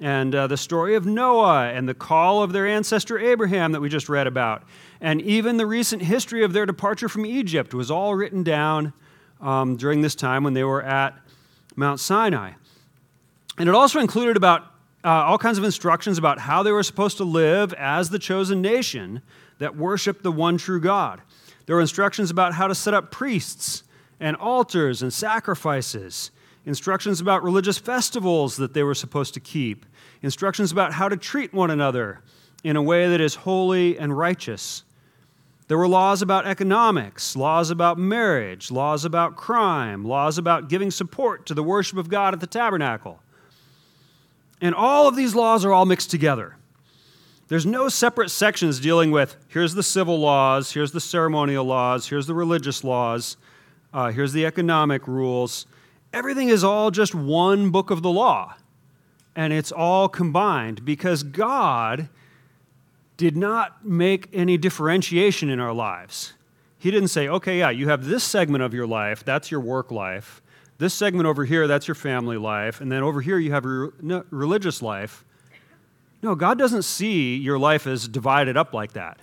and 0.01 0.33
uh, 0.35 0.47
the 0.47 0.57
story 0.57 0.95
of 0.95 1.05
Noah 1.05 1.69
and 1.69 1.87
the 1.87 1.93
call 1.93 2.43
of 2.43 2.51
their 2.51 2.67
ancestor 2.67 3.19
Abraham 3.19 3.71
that 3.71 3.81
we 3.81 3.87
just 3.87 4.09
read 4.09 4.27
about. 4.27 4.63
And 5.05 5.21
even 5.21 5.57
the 5.57 5.67
recent 5.67 6.01
history 6.01 6.43
of 6.43 6.51
their 6.51 6.65
departure 6.65 7.07
from 7.07 7.27
Egypt 7.27 7.75
was 7.75 7.91
all 7.91 8.15
written 8.15 8.41
down 8.41 8.91
um, 9.39 9.75
during 9.75 10.01
this 10.01 10.15
time 10.15 10.43
when 10.43 10.55
they 10.55 10.63
were 10.63 10.81
at 10.81 11.15
Mount 11.75 11.99
Sinai. 11.99 12.53
And 13.59 13.69
it 13.69 13.75
also 13.75 13.99
included 13.99 14.35
about 14.35 14.63
uh, 15.03 15.09
all 15.09 15.37
kinds 15.37 15.59
of 15.59 15.63
instructions 15.63 16.17
about 16.17 16.39
how 16.39 16.63
they 16.63 16.71
were 16.71 16.81
supposed 16.81 17.17
to 17.17 17.23
live 17.23 17.71
as 17.73 18.09
the 18.09 18.17
chosen 18.17 18.63
nation 18.63 19.21
that 19.59 19.77
worshiped 19.77 20.23
the 20.23 20.31
one 20.31 20.57
true 20.57 20.81
God. 20.81 21.21
There 21.67 21.75
were 21.75 21.83
instructions 21.83 22.31
about 22.31 22.55
how 22.55 22.65
to 22.65 22.73
set 22.73 22.95
up 22.95 23.11
priests 23.11 23.83
and 24.19 24.35
altars 24.37 25.03
and 25.03 25.13
sacrifices, 25.13 26.31
instructions 26.65 27.21
about 27.21 27.43
religious 27.43 27.77
festivals 27.77 28.57
that 28.57 28.73
they 28.73 28.81
were 28.81 28.95
supposed 28.95 29.35
to 29.35 29.39
keep, 29.39 29.85
instructions 30.23 30.71
about 30.71 30.93
how 30.93 31.07
to 31.09 31.15
treat 31.15 31.53
one 31.53 31.69
another 31.69 32.23
in 32.63 32.75
a 32.75 32.81
way 32.81 33.07
that 33.07 33.21
is 33.21 33.35
holy 33.35 33.99
and 33.99 34.17
righteous. 34.17 34.83
There 35.67 35.77
were 35.77 35.87
laws 35.87 36.21
about 36.21 36.45
economics, 36.45 37.35
laws 37.35 37.71
about 37.71 37.97
marriage, 37.97 38.69
laws 38.69 39.03
about 39.03 39.35
crime, 39.35 40.05
laws 40.05 40.37
about 40.37 40.69
giving 40.69 40.91
support 40.91 41.47
to 41.47 41.55
the 41.55 41.63
worship 41.63 41.97
of 41.97 42.07
God 42.07 42.33
at 42.33 42.39
the 42.39 42.47
tabernacle. 42.47 43.19
And 44.61 44.75
all 44.75 45.07
of 45.07 45.15
these 45.15 45.33
laws 45.33 45.65
are 45.65 45.73
all 45.73 45.85
mixed 45.85 46.11
together. 46.11 46.55
There's 47.47 47.65
no 47.65 47.89
separate 47.89 48.29
sections 48.29 48.79
dealing 48.79 49.11
with 49.11 49.35
here's 49.47 49.73
the 49.73 49.83
civil 49.83 50.19
laws, 50.19 50.71
here's 50.71 50.91
the 50.91 51.01
ceremonial 51.01 51.65
laws, 51.65 52.07
here's 52.07 52.27
the 52.27 52.33
religious 52.33 52.83
laws, 52.83 53.37
uh, 53.93 54.11
here's 54.11 54.33
the 54.33 54.45
economic 54.45 55.07
rules. 55.07 55.65
Everything 56.13 56.49
is 56.49 56.63
all 56.63 56.91
just 56.91 57.13
one 57.13 57.71
book 57.71 57.91
of 57.91 58.01
the 58.01 58.09
law. 58.09 58.55
And 59.35 59.51
it's 59.51 59.71
all 59.71 60.07
combined 60.07 60.85
because 60.85 61.23
God 61.23 62.09
did 63.17 63.37
not 63.37 63.85
make 63.85 64.29
any 64.33 64.57
differentiation 64.57 65.49
in 65.49 65.59
our 65.59 65.73
lives. 65.73 66.33
He 66.77 66.91
didn't 66.91 67.09
say, 67.09 67.27
okay, 67.27 67.59
yeah, 67.59 67.69
you 67.69 67.87
have 67.89 68.05
this 68.05 68.23
segment 68.23 68.63
of 68.63 68.73
your 68.73 68.85
life, 68.85 69.23
that's 69.23 69.49
your 69.49 69.59
work 69.59 69.91
life. 69.91 70.41
This 70.77 70.93
segment 70.93 71.25
over 71.25 71.45
here, 71.45 71.67
that's 71.67 71.87
your 71.87 71.95
family 71.95 72.37
life. 72.37 72.81
And 72.81 72.91
then 72.91 73.01
over 73.01 73.21
here, 73.21 73.39
you 73.39 73.51
have 73.51 73.63
your 73.63 73.93
religious 74.29 74.81
life. 74.81 75.23
No, 76.21 76.35
God 76.35 76.57
doesn't 76.57 76.81
see 76.81 77.37
your 77.37 77.57
life 77.57 77.87
as 77.87 78.07
divided 78.07 78.57
up 78.57 78.73
like 78.73 78.93
that. 78.93 79.19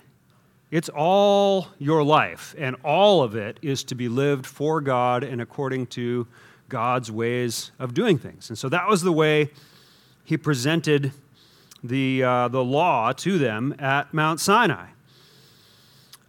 It's 0.71 0.89
all 0.89 1.67
your 1.77 2.03
life, 2.03 2.55
and 2.57 2.75
all 2.83 3.21
of 3.21 3.35
it 3.35 3.59
is 3.61 3.83
to 3.83 3.95
be 3.95 4.09
lived 4.09 4.47
for 4.47 4.81
God 4.81 5.23
and 5.23 5.39
according 5.39 5.85
to 5.87 6.27
God's 6.67 7.11
ways 7.11 7.71
of 7.77 7.93
doing 7.93 8.17
things. 8.17 8.49
And 8.49 8.57
so 8.57 8.69
that 8.69 8.87
was 8.87 9.03
the 9.03 9.11
way 9.11 9.51
he 10.25 10.35
presented 10.35 11.11
the, 11.83 12.23
uh, 12.23 12.47
the 12.47 12.63
law 12.63 13.11
to 13.11 13.37
them 13.37 13.75
at 13.79 14.13
Mount 14.13 14.39
Sinai. 14.39 14.87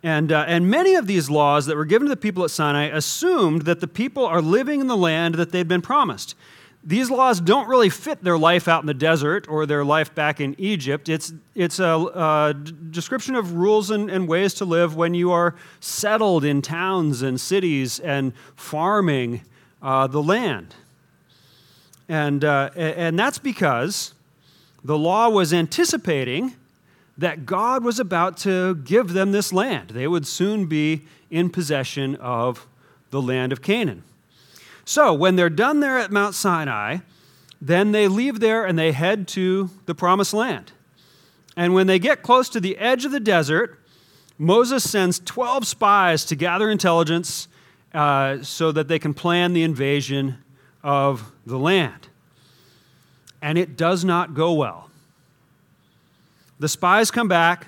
And, 0.02 0.32
uh, 0.32 0.44
and 0.46 0.68
many 0.68 0.96
of 0.96 1.06
these 1.06 1.30
laws 1.30 1.64
that 1.66 1.76
were 1.76 1.86
given 1.86 2.06
to 2.06 2.10
the 2.10 2.20
people 2.20 2.44
at 2.44 2.50
Sinai 2.50 2.84
assumed 2.84 3.62
that 3.62 3.80
the 3.80 3.88
people 3.88 4.26
are 4.26 4.42
living 4.42 4.80
in 4.80 4.86
the 4.86 4.96
land 4.96 5.36
that 5.36 5.50
they'd 5.50 5.66
been 5.66 5.80
promised. 5.80 6.34
These 6.86 7.10
laws 7.10 7.40
don't 7.40 7.66
really 7.68 7.88
fit 7.88 8.22
their 8.22 8.36
life 8.36 8.68
out 8.68 8.82
in 8.82 8.86
the 8.86 8.92
desert 8.92 9.48
or 9.48 9.64
their 9.64 9.82
life 9.82 10.14
back 10.14 10.42
in 10.42 10.54
Egypt. 10.58 11.08
It's, 11.08 11.32
it's 11.54 11.78
a, 11.78 11.86
a 11.86 12.54
description 12.54 13.34
of 13.34 13.54
rules 13.54 13.90
and, 13.90 14.10
and 14.10 14.28
ways 14.28 14.52
to 14.54 14.66
live 14.66 14.94
when 14.94 15.14
you 15.14 15.32
are 15.32 15.54
settled 15.80 16.44
in 16.44 16.60
towns 16.60 17.22
and 17.22 17.40
cities 17.40 17.98
and 18.00 18.34
farming 18.56 19.40
uh, 19.80 20.06
the 20.06 20.22
land. 20.22 20.74
And, 22.06 22.44
uh, 22.44 22.68
and 22.76 23.18
that's 23.18 23.38
because 23.38 24.13
the 24.84 24.98
law 24.98 25.28
was 25.28 25.52
anticipating 25.52 26.54
that 27.16 27.46
God 27.46 27.82
was 27.82 27.98
about 27.98 28.36
to 28.38 28.74
give 28.74 29.12
them 29.12 29.32
this 29.32 29.52
land. 29.52 29.90
They 29.90 30.06
would 30.06 30.26
soon 30.26 30.66
be 30.66 31.02
in 31.30 31.48
possession 31.48 32.16
of 32.16 32.66
the 33.10 33.22
land 33.22 33.52
of 33.52 33.62
Canaan. 33.62 34.02
So, 34.84 35.14
when 35.14 35.36
they're 35.36 35.48
done 35.48 35.80
there 35.80 35.98
at 35.98 36.10
Mount 36.10 36.34
Sinai, 36.34 36.98
then 37.60 37.92
they 37.92 38.08
leave 38.08 38.40
there 38.40 38.66
and 38.66 38.78
they 38.78 38.92
head 38.92 39.26
to 39.28 39.70
the 39.86 39.94
promised 39.94 40.34
land. 40.34 40.72
And 41.56 41.72
when 41.72 41.86
they 41.86 41.98
get 41.98 42.22
close 42.22 42.48
to 42.50 42.60
the 42.60 42.76
edge 42.76 43.04
of 43.04 43.12
the 43.12 43.20
desert, 43.20 43.78
Moses 44.36 44.88
sends 44.88 45.20
12 45.20 45.66
spies 45.66 46.24
to 46.26 46.36
gather 46.36 46.68
intelligence 46.68 47.48
uh, 47.94 48.42
so 48.42 48.72
that 48.72 48.88
they 48.88 48.98
can 48.98 49.14
plan 49.14 49.52
the 49.52 49.62
invasion 49.62 50.36
of 50.82 51.32
the 51.46 51.58
land. 51.58 52.08
And 53.44 53.58
it 53.58 53.76
does 53.76 54.06
not 54.06 54.32
go 54.32 54.54
well. 54.54 54.88
The 56.60 56.68
spies 56.68 57.10
come 57.10 57.28
back, 57.28 57.66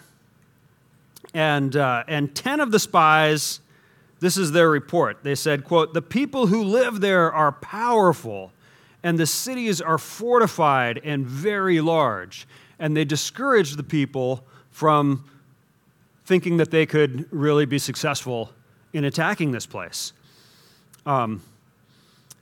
and, 1.35 1.77
uh, 1.77 2.05
and 2.09 2.35
10 2.35 2.61
of 2.61 2.73
the 2.73 2.79
spies, 2.79 3.61
this 4.21 4.39
is 4.39 4.53
their 4.53 4.71
report. 4.71 5.19
They 5.23 5.35
said, 5.35 5.65
quote, 5.65 5.93
the 5.93 6.01
people 6.01 6.47
who 6.47 6.65
live 6.65 7.03
there 7.03 7.31
are 7.31 7.53
powerful, 7.53 8.53
and 9.03 9.19
the 9.19 9.27
cities 9.27 9.83
are 9.83 9.99
fortified 9.99 10.99
and 11.05 11.27
very 11.27 11.83
large. 11.83 12.49
And 12.79 12.97
they 12.97 13.05
discouraged 13.05 13.77
the 13.77 13.83
people 13.83 14.47
from 14.71 15.29
thinking 16.25 16.57
that 16.57 16.71
they 16.71 16.87
could 16.87 17.31
really 17.31 17.67
be 17.67 17.79
successful 17.79 18.51
in 18.95 19.05
attacking 19.05 19.53
this 19.53 19.67
place. 19.67 20.15
Um, 21.05 21.43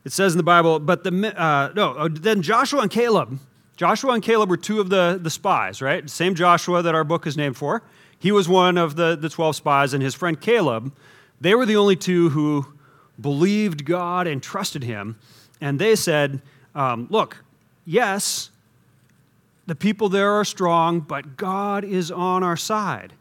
it 0.05 0.13
says 0.13 0.33
in 0.35 0.37
the 0.37 0.45
Bible, 0.45 0.79
but 0.79 1.05
the, 1.05 1.41
uh, 1.41 1.73
no, 1.75 2.09
then 2.09 2.43
Joshua 2.43 2.83
and 2.83 2.91
Caleb, 2.91 3.39
Joshua 3.77 4.13
and 4.13 4.23
Caleb 4.23 4.51
were 4.51 4.57
two 4.57 4.81
of 4.81 4.91
the, 4.91 5.19
the 5.21 5.31
spies, 5.31 5.83
right? 5.83 6.09
Same 6.09 6.35
Joshua 6.35 6.83
that 6.83 6.95
our 6.95 7.05
book 7.05 7.27
is 7.27 7.37
named 7.37 7.57
for. 7.57 7.83
He 8.19 8.31
was 8.31 8.49
one 8.49 8.79
of 8.79 8.97
the, 8.97 9.17
the 9.17 9.29
12 9.29 9.57
spies, 9.57 9.95
and 9.95 10.03
his 10.03 10.15
friend 10.15 10.41
Caleb, 10.41 10.95
they 11.41 11.55
were 11.55 11.67
the 11.67 11.77
only 11.77 11.97
two 11.97 12.31
who 12.31 12.67
believed 13.21 13.85
God 13.85 14.27
and 14.27 14.43
trusted 14.43 14.85
him. 14.85 15.19
And 15.61 15.79
they 15.79 15.97
said, 15.97 16.41
um, 16.75 17.07
Look, 17.11 17.45
yes, 17.85 18.51
the 19.67 19.75
people 19.75 20.09
there 20.09 20.33
are 20.33 20.45
strong, 20.45 21.01
but 21.01 21.37
God 21.37 21.85
is 21.85 22.11
on 22.11 22.43
our 22.43 22.57
side. 22.57 23.13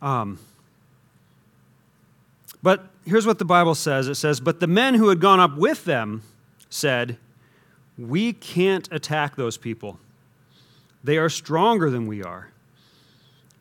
Um, 0.00 0.38
but 2.62 2.86
here's 3.04 3.26
what 3.26 3.38
the 3.38 3.44
Bible 3.44 3.74
says 3.74 4.08
it 4.08 4.14
says, 4.16 4.40
But 4.40 4.60
the 4.60 4.66
men 4.66 4.94
who 4.94 5.08
had 5.08 5.20
gone 5.20 5.40
up 5.40 5.56
with 5.56 5.84
them 5.84 6.22
said, 6.68 7.18
we 7.96 8.32
can't 8.32 8.88
attack 8.90 9.36
those 9.36 9.56
people. 9.56 9.98
They 11.02 11.18
are 11.18 11.28
stronger 11.28 11.90
than 11.90 12.06
we 12.06 12.22
are. 12.22 12.50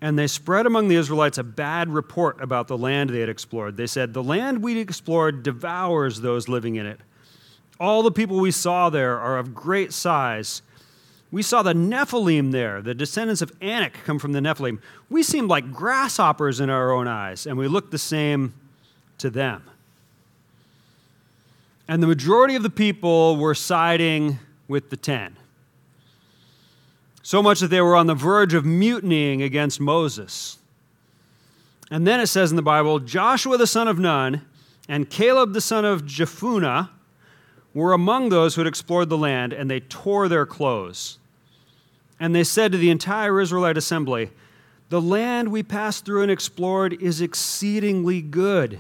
and 0.01 0.19
they 0.19 0.27
spread 0.27 0.65
among 0.65 0.89
the 0.89 0.95
Israelites 0.97 1.38
a 1.38 1.43
bad 1.43 1.88
report 1.88 2.41
about 2.41 2.67
the 2.67 2.77
land 2.77 3.09
they 3.09 3.21
had 3.21 3.29
explored. 3.29 3.77
They 3.77 3.88
said, 3.88 4.13
The 4.13 4.21
land 4.21 4.62
we 4.62 4.77
explored 4.77 5.43
devours 5.43 6.19
those 6.19 6.50
living 6.50 6.75
in 6.75 6.85
it. 6.85 7.00
All 7.79 8.03
the 8.03 8.12
people 8.12 8.38
we 8.38 8.51
saw 8.51 8.89
there 8.89 9.17
are 9.17 9.38
of 9.38 9.55
great 9.55 9.93
size. 9.93 10.62
We 11.31 11.41
saw 11.41 11.63
the 11.63 11.73
Nephilim 11.73 12.51
there. 12.51 12.81
The 12.81 12.93
descendants 12.93 13.41
of 13.41 13.53
Anak 13.62 13.93
come 14.03 14.19
from 14.19 14.33
the 14.33 14.41
Nephilim. 14.41 14.79
We 15.09 15.23
seemed 15.23 15.47
like 15.47 15.71
grasshoppers 15.71 16.59
in 16.59 16.69
our 16.69 16.91
own 16.91 17.07
eyes, 17.07 17.47
and 17.47 17.57
we 17.57 17.69
looked 17.69 17.91
the 17.91 17.97
same 17.97 18.53
to 19.23 19.29
them. 19.29 19.63
And 21.87 22.01
the 22.01 22.07
majority 22.07 22.55
of 22.55 22.63
the 22.63 22.69
people 22.69 23.35
were 23.35 23.55
siding 23.55 24.39
with 24.67 24.89
the 24.89 24.97
ten 24.97 25.35
so 27.23 27.41
much 27.41 27.61
that 27.61 27.69
they 27.69 27.81
were 27.81 27.95
on 27.95 28.05
the 28.05 28.13
verge 28.13 28.53
of 28.53 28.65
mutinying 28.65 29.41
against 29.41 29.79
Moses. 29.79 30.59
And 31.89 32.05
then 32.05 32.19
it 32.19 32.27
says 32.27 32.51
in 32.51 32.57
the 32.57 32.61
Bible 32.61 32.99
Joshua 32.99 33.57
the 33.57 33.65
son 33.65 33.87
of 33.87 33.97
Nun 33.97 34.45
and 34.89 35.09
Caleb 35.09 35.53
the 35.53 35.61
son 35.61 35.85
of 35.85 36.03
Jephunneh 36.03 36.89
were 37.73 37.93
among 37.93 38.29
those 38.29 38.53
who 38.53 38.61
had 38.61 38.67
explored 38.67 39.09
the 39.09 39.17
land, 39.17 39.51
and 39.51 39.71
they 39.71 39.79
tore 39.79 40.27
their 40.27 40.45
clothes. 40.45 41.17
And 42.19 42.35
they 42.35 42.43
said 42.43 42.71
to 42.71 42.77
the 42.77 42.91
entire 42.91 43.41
Israelite 43.41 43.77
assembly, 43.77 44.29
The 44.89 45.01
land 45.01 45.49
we 45.49 45.63
passed 45.63 46.05
through 46.05 46.21
and 46.21 46.29
explored 46.29 47.01
is 47.01 47.19
exceedingly 47.19 48.21
good. 48.21 48.79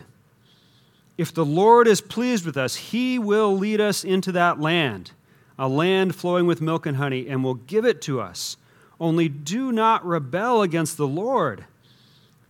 If 1.17 1.33
the 1.33 1.45
Lord 1.45 1.87
is 1.87 2.01
pleased 2.01 2.45
with 2.45 2.57
us, 2.57 2.75
he 2.75 3.19
will 3.19 3.55
lead 3.55 3.79
us 3.79 4.03
into 4.03 4.31
that 4.31 4.59
land 4.59 5.11
a 5.57 5.67
land 5.67 6.15
flowing 6.15 6.47
with 6.47 6.61
milk 6.61 6.85
and 6.85 6.97
honey, 6.97 7.27
and 7.27 7.43
will 7.43 7.53
give 7.53 7.85
it 7.85 8.01
to 8.01 8.19
us. 8.19 8.57
Only 8.99 9.29
do 9.29 9.71
not 9.71 10.05
rebel 10.05 10.61
against 10.61 10.97
the 10.97 11.07
Lord. 11.07 11.65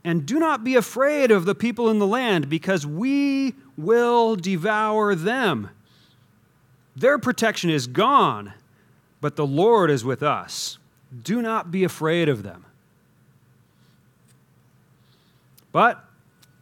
And 0.03 0.25
do 0.25 0.39
not 0.39 0.63
be 0.63 0.75
afraid 0.75 1.31
of 1.31 1.45
the 1.45 1.55
people 1.55 1.89
in 1.89 1.99
the 1.99 2.07
land, 2.07 2.49
because 2.49 2.85
we 2.85 3.55
will 3.77 4.35
devour 4.35 5.15
them. 5.15 5.69
Their 6.95 7.17
protection 7.17 7.69
is 7.69 7.87
gone, 7.87 8.53
but 9.19 9.35
the 9.35 9.47
Lord 9.47 9.89
is 9.89 10.05
with 10.05 10.23
us. 10.23 10.77
Do 11.23 11.41
not 11.41 11.71
be 11.71 11.83
afraid 11.83 12.29
of 12.29 12.43
them. 12.43 12.65
But 15.71 16.03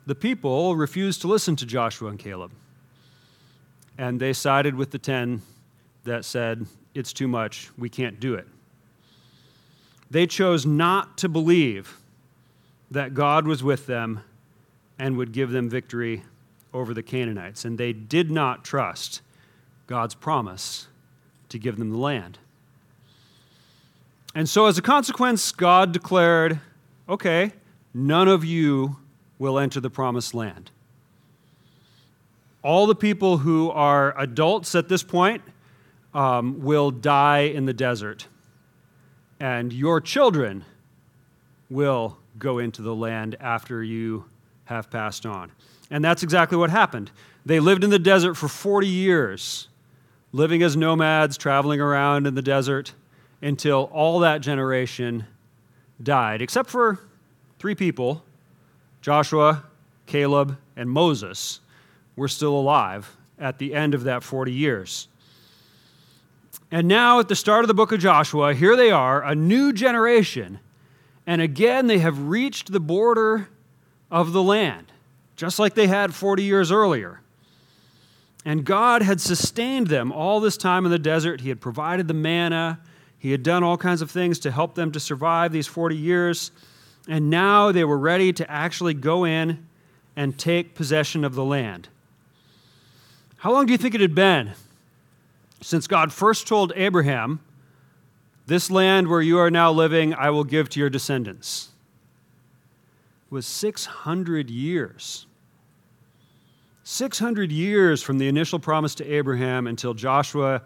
the 0.05 0.15
people 0.15 0.75
refused 0.75 1.21
to 1.21 1.27
listen 1.27 1.55
to 1.57 1.65
Joshua 1.65 2.09
and 2.09 2.19
Caleb, 2.19 2.51
and 3.97 4.19
they 4.19 4.33
sided 4.33 4.75
with 4.75 4.91
the 4.91 4.99
ten 4.99 5.41
that 6.03 6.25
said, 6.25 6.65
It's 6.93 7.13
too 7.13 7.27
much, 7.27 7.69
we 7.77 7.89
can't 7.89 8.19
do 8.19 8.33
it. 8.33 8.47
They 10.09 10.27
chose 10.27 10.65
not 10.65 11.17
to 11.19 11.29
believe 11.29 11.97
that 12.89 13.13
God 13.13 13.47
was 13.47 13.63
with 13.63 13.85
them 13.85 14.21
and 14.99 15.17
would 15.17 15.31
give 15.31 15.51
them 15.51 15.69
victory 15.69 16.23
over 16.73 16.93
the 16.93 17.03
Canaanites, 17.03 17.65
and 17.65 17.77
they 17.77 17.93
did 17.93 18.31
not 18.31 18.63
trust 18.63 19.21
God's 19.87 20.15
promise 20.15 20.87
to 21.49 21.59
give 21.59 21.77
them 21.77 21.89
the 21.89 21.97
land. 21.97 22.39
And 24.33 24.47
so, 24.47 24.67
as 24.67 24.77
a 24.77 24.81
consequence, 24.81 25.51
God 25.51 25.91
declared, 25.91 26.59
Okay, 27.09 27.51
none 27.93 28.27
of 28.27 28.45
you 28.45 28.97
will 29.41 29.57
enter 29.57 29.79
the 29.79 29.89
promised 29.89 30.35
land. 30.35 30.69
All 32.61 32.85
the 32.85 32.93
people 32.93 33.39
who 33.39 33.71
are 33.71 34.15
adults 34.15 34.75
at 34.75 34.87
this 34.87 35.01
point 35.01 35.41
um, 36.13 36.61
will 36.61 36.91
die 36.91 37.39
in 37.39 37.65
the 37.65 37.73
desert, 37.73 38.27
and 39.39 39.73
your 39.73 39.99
children 39.99 40.63
will 41.71 42.19
go 42.37 42.59
into 42.59 42.83
the 42.83 42.93
land 42.93 43.35
after 43.39 43.83
you 43.83 44.25
have 44.65 44.91
passed 44.91 45.25
on. 45.25 45.51
And 45.89 46.05
that's 46.05 46.21
exactly 46.21 46.55
what 46.55 46.69
happened. 46.69 47.09
They 47.43 47.59
lived 47.59 47.83
in 47.83 47.89
the 47.89 47.97
desert 47.97 48.35
for 48.35 48.47
40 48.47 48.85
years, 48.85 49.69
living 50.31 50.61
as 50.61 50.77
nomads, 50.77 51.35
traveling 51.35 51.81
around 51.81 52.27
in 52.27 52.35
the 52.35 52.43
desert 52.43 52.93
until 53.41 53.89
all 53.91 54.19
that 54.19 54.41
generation 54.41 55.25
died, 56.03 56.43
except 56.43 56.69
for 56.69 56.99
three 57.57 57.73
people 57.73 58.23
Joshua, 59.01 59.63
Caleb, 60.05 60.57
and 60.75 60.89
Moses 60.89 61.59
were 62.15 62.27
still 62.27 62.53
alive 62.53 63.17
at 63.39 63.57
the 63.57 63.73
end 63.73 63.93
of 63.93 64.03
that 64.03 64.23
40 64.23 64.51
years. 64.51 65.07
And 66.71 66.87
now, 66.87 67.19
at 67.19 67.27
the 67.27 67.35
start 67.35 67.63
of 67.63 67.67
the 67.67 67.73
book 67.73 67.91
of 67.91 67.99
Joshua, 67.99 68.53
here 68.53 68.75
they 68.75 68.91
are, 68.91 69.23
a 69.23 69.35
new 69.35 69.73
generation. 69.73 70.59
And 71.27 71.41
again, 71.41 71.87
they 71.87 71.99
have 71.99 72.27
reached 72.29 72.71
the 72.71 72.79
border 72.79 73.49
of 74.09 74.31
the 74.31 74.43
land, 74.43 74.91
just 75.35 75.59
like 75.59 75.73
they 75.73 75.87
had 75.87 76.13
40 76.13 76.43
years 76.43 76.71
earlier. 76.71 77.21
And 78.45 78.65
God 78.65 79.01
had 79.01 79.19
sustained 79.19 79.87
them 79.87 80.11
all 80.11 80.39
this 80.39 80.57
time 80.57 80.85
in 80.85 80.91
the 80.91 80.99
desert. 80.99 81.41
He 81.41 81.49
had 81.49 81.61
provided 81.61 82.07
the 82.07 82.13
manna, 82.13 82.79
He 83.19 83.31
had 83.31 83.43
done 83.43 83.63
all 83.63 83.77
kinds 83.77 84.01
of 84.01 84.09
things 84.09 84.39
to 84.39 84.51
help 84.51 84.75
them 84.75 84.91
to 84.93 84.99
survive 84.99 85.51
these 85.51 85.67
40 85.67 85.95
years. 85.95 86.51
And 87.07 87.29
now 87.29 87.71
they 87.71 87.83
were 87.83 87.97
ready 87.97 88.31
to 88.33 88.49
actually 88.49 88.93
go 88.93 89.25
in 89.25 89.65
and 90.15 90.37
take 90.37 90.75
possession 90.75 91.23
of 91.23 91.35
the 91.35 91.43
land. 91.43 91.89
How 93.37 93.51
long 93.51 93.65
do 93.65 93.71
you 93.71 93.77
think 93.77 93.95
it 93.95 94.01
had 94.01 94.13
been 94.13 94.53
since 95.61 95.87
God 95.87 96.11
first 96.11 96.47
told 96.47 96.73
Abraham, 96.75 97.39
This 98.47 98.71
land 98.71 99.07
where 99.07 99.21
you 99.21 99.37
are 99.37 99.51
now 99.51 99.71
living, 99.71 100.13
I 100.13 100.31
will 100.31 100.43
give 100.43 100.69
to 100.69 100.79
your 100.79 100.89
descendants, 100.89 101.69
it 103.27 103.33
was 103.33 103.45
600 103.45 104.49
years. 104.49 105.27
600 106.83 107.51
years 107.51 108.01
from 108.01 108.17
the 108.17 108.27
initial 108.27 108.59
promise 108.59 108.95
to 108.95 109.05
Abraham 109.05 109.67
until 109.67 109.93
Joshua 109.93 110.63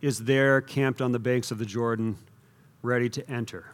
is 0.00 0.20
there, 0.20 0.60
camped 0.60 1.02
on 1.02 1.12
the 1.12 1.18
banks 1.18 1.50
of 1.50 1.58
the 1.58 1.66
Jordan, 1.66 2.16
ready 2.82 3.08
to 3.10 3.30
enter. 3.30 3.66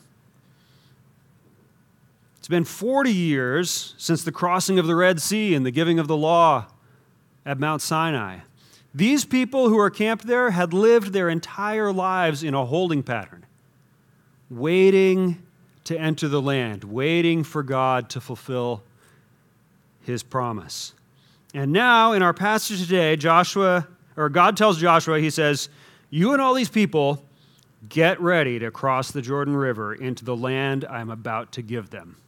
It's 2.45 2.49
been 2.51 2.65
40 2.65 3.11
years 3.11 3.95
since 3.97 4.23
the 4.23 4.31
crossing 4.31 4.79
of 4.79 4.87
the 4.87 4.95
Red 4.95 5.19
Sea 5.19 5.55
and 5.55 5.65
the 5.65 5.71
giving 5.71 5.99
of 5.99 6.09
the 6.09 6.17
law 6.19 6.67
at 7.47 7.59
Mount 7.59 7.81
Sinai. 7.81 8.41
These 8.95 9.25
people 9.25 9.71
who 9.71 9.79
are 9.79 9.89
camped 9.89 10.27
there 10.27 10.51
had 10.51 10.75
lived 10.75 11.15
their 11.15 11.31
entire 11.31 11.91
lives 11.91 12.43
in 12.43 12.53
a 12.53 12.67
holding 12.67 13.03
pattern, 13.03 13.47
waiting 14.51 15.43
to 15.85 15.99
enter 15.99 16.29
the 16.29 16.43
land, 16.43 16.85
waiting 16.85 17.45
for 17.45 17.63
God 17.63 18.11
to 18.11 18.21
fulfill 18.21 18.83
his 20.03 20.23
promise. 20.23 20.93
And 21.55 21.73
now 21.73 22.13
in 22.13 22.23
our 22.23 22.35
passage 22.35 22.83
today, 22.83 23.17
Joshua, 23.17 23.89
or 24.19 24.29
God 24.29 24.55
tells 24.55 24.79
Joshua, 24.79 25.19
he 25.19 25.31
says, 25.31 25.71
You 26.11 26.35
and 26.35 26.43
all 26.43 26.53
these 26.53 26.69
people 26.69 27.25
get 27.89 28.21
ready 28.21 28.59
to 28.59 28.71
cross 28.71 29.13
the 29.13 29.23
Jordan 29.23 29.57
River 29.57 29.95
into 29.95 30.27
the 30.27 30.37
land 30.37 30.85
I'm 30.85 31.09
about 31.09 31.51
to 31.53 31.63
give 31.63 31.89
them. 31.89 32.19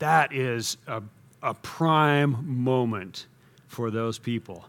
That 0.00 0.32
is 0.32 0.76
a, 0.86 1.02
a 1.42 1.54
prime 1.54 2.44
moment 2.62 3.26
for 3.68 3.90
those 3.90 4.18
people 4.18 4.66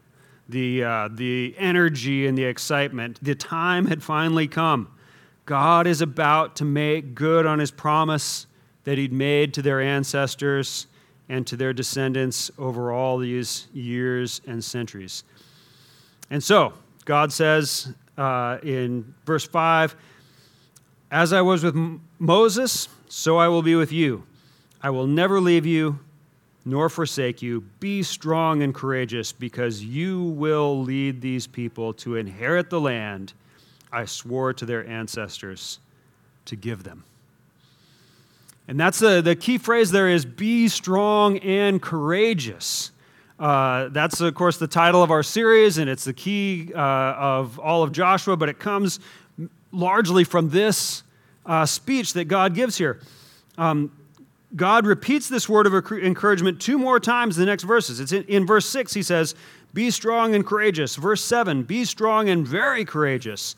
the, 0.52 0.84
uh, 0.84 1.10
the 1.10 1.56
energy 1.58 2.28
and 2.28 2.38
the 2.38 2.44
excitement. 2.44 3.18
The 3.24 3.36
time 3.36 3.86
had 3.86 4.04
finally 4.04 4.48
come. 4.48 4.90
God 5.46 5.88
is 5.88 6.02
about 6.02 6.58
to 6.58 6.66
make 6.66 7.16
good 7.16 7.46
on 7.46 7.60
his 7.60 7.72
promise 7.72 8.46
that 8.84 8.98
he'd 8.98 9.14
made 9.14 9.54
to 9.56 9.62
their 9.62 9.82
ancestors 9.82 10.88
and 11.30 11.48
to 11.48 11.56
their 11.56 11.74
descendants 11.74 12.52
over 12.58 12.92
all 12.92 13.18
these 13.18 13.68
years 13.74 14.42
and 14.46 14.64
centuries. 14.64 15.24
And 16.30 16.44
so, 16.44 16.74
God 17.06 17.32
says 17.32 17.94
uh, 18.18 18.58
in 18.64 19.14
verse 19.26 19.46
5 19.46 19.96
As 21.10 21.34
I 21.34 21.42
was 21.42 21.64
with 21.64 21.76
Moses, 22.20 22.88
so 23.08 23.38
I 23.38 23.48
will 23.48 23.62
be 23.62 23.76
with 23.76 23.92
you. 23.92 24.24
I 24.82 24.90
will 24.90 25.08
never 25.08 25.40
leave 25.40 25.66
you 25.66 26.00
nor 26.66 26.90
forsake 26.90 27.42
you. 27.42 27.62
Be 27.80 28.04
strong 28.04 28.62
and 28.62 28.74
courageous, 28.74 29.32
because 29.32 29.84
you 29.84 30.22
will 30.22 30.82
lead 30.82 31.22
these 31.22 31.48
people 31.48 31.94
to 31.94 32.16
inherit 32.16 32.70
the 32.70 32.80
land 32.80 33.34
I 33.92 34.06
swore 34.06 34.54
to 34.54 34.66
their 34.66 34.86
ancestors 34.88 35.80
to 36.46 36.56
give 36.56 36.84
them. 36.84 37.04
And 38.68 38.80
that's 38.80 39.00
the, 39.00 39.22
the 39.22 39.36
key 39.36 39.58
phrase 39.58 39.92
there 39.92 40.08
is 40.08 40.24
be 40.24 40.68
strong 40.68 41.40
and 41.40 41.82
courageous. 41.82 42.92
Uh, 43.40 43.90
that's, 43.90 44.22
of 44.22 44.34
course, 44.36 44.58
the 44.58 44.68
title 44.68 45.02
of 45.02 45.10
our 45.10 45.24
series, 45.24 45.80
and 45.80 45.90
it's 45.90 46.04
the 46.04 46.14
key 46.14 46.72
uh, 46.74 46.80
of 46.80 47.58
all 47.58 47.82
of 47.82 47.92
Joshua, 47.92 48.38
but 48.38 48.50
it 48.50 48.60
comes 48.60 49.00
largely 49.72 50.24
from 50.24 50.50
this 50.50 51.02
uh, 51.46 51.66
speech 51.66 52.14
that 52.14 52.26
God 52.26 52.54
gives 52.54 52.78
here. 52.78 53.00
Um, 53.58 53.92
God 54.56 54.86
repeats 54.86 55.30
this 55.30 55.48
word 55.48 55.66
of 55.66 55.74
encouragement 55.92 56.60
two 56.60 56.78
more 56.78 57.00
times 57.00 57.38
in 57.38 57.42
the 57.42 57.46
next 57.46 57.64
verses. 57.64 58.00
It's 58.00 58.12
in, 58.12 58.24
in, 58.24 58.46
verse 58.46 58.66
6, 58.66 58.94
he 58.94 59.04
says, 59.04 59.34
Be 59.74 59.90
strong 59.92 60.36
and 60.36 60.46
courageous. 60.46 60.96
Verse 60.96 61.24
7, 61.24 61.64
Be 61.64 61.86
strong 61.86 62.30
and 62.30 62.46
very 62.46 62.84
courageous. 62.84 63.56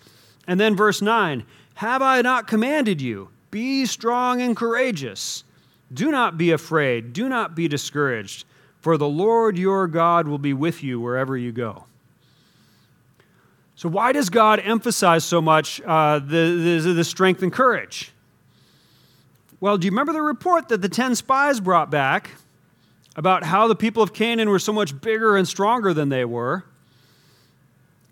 And 0.47 0.59
then 0.59 0.75
verse 0.75 1.01
9, 1.01 1.45
Have 1.75 2.01
I 2.01 2.21
not 2.21 2.47
commanded 2.47 3.01
you? 3.01 3.29
Be 3.49 3.85
strong 3.85 4.41
and 4.41 4.55
courageous. 4.55 5.43
Do 5.91 6.11
not 6.11 6.37
be 6.37 6.51
afraid, 6.51 7.13
do 7.13 7.29
not 7.29 7.55
be 7.55 7.67
discouraged, 7.67 8.45
for 8.79 8.97
the 8.97 9.07
Lord 9.07 9.57
your 9.57 9.87
God 9.87 10.27
will 10.27 10.39
be 10.39 10.53
with 10.53 10.83
you 10.83 10.99
wherever 10.99 11.37
you 11.37 11.51
go. 11.51 11.85
So, 13.75 13.89
why 13.89 14.11
does 14.11 14.29
God 14.29 14.59
emphasize 14.59 15.23
so 15.23 15.41
much 15.41 15.81
uh, 15.81 16.19
the, 16.19 16.79
the, 16.83 16.93
the 16.93 17.03
strength 17.03 17.41
and 17.41 17.51
courage? 17.51 18.12
Well, 19.63 19.77
do 19.77 19.85
you 19.85 19.91
remember 19.91 20.11
the 20.11 20.21
report 20.21 20.67
that 20.67 20.81
the 20.81 20.89
10 20.89 21.15
spies 21.15 21.61
brought 21.61 21.89
back 21.89 22.31
about 23.15 23.45
how 23.45 23.69
the 23.69 23.75
people 23.77 24.03
of 24.03 24.11
Canaan 24.11 24.49
were 24.49 24.59
so 24.59 24.73
much 24.73 24.99
bigger 24.99 25.37
and 25.37 25.47
stronger 25.47 25.93
than 25.93 26.09
they 26.09 26.25
were? 26.25 26.65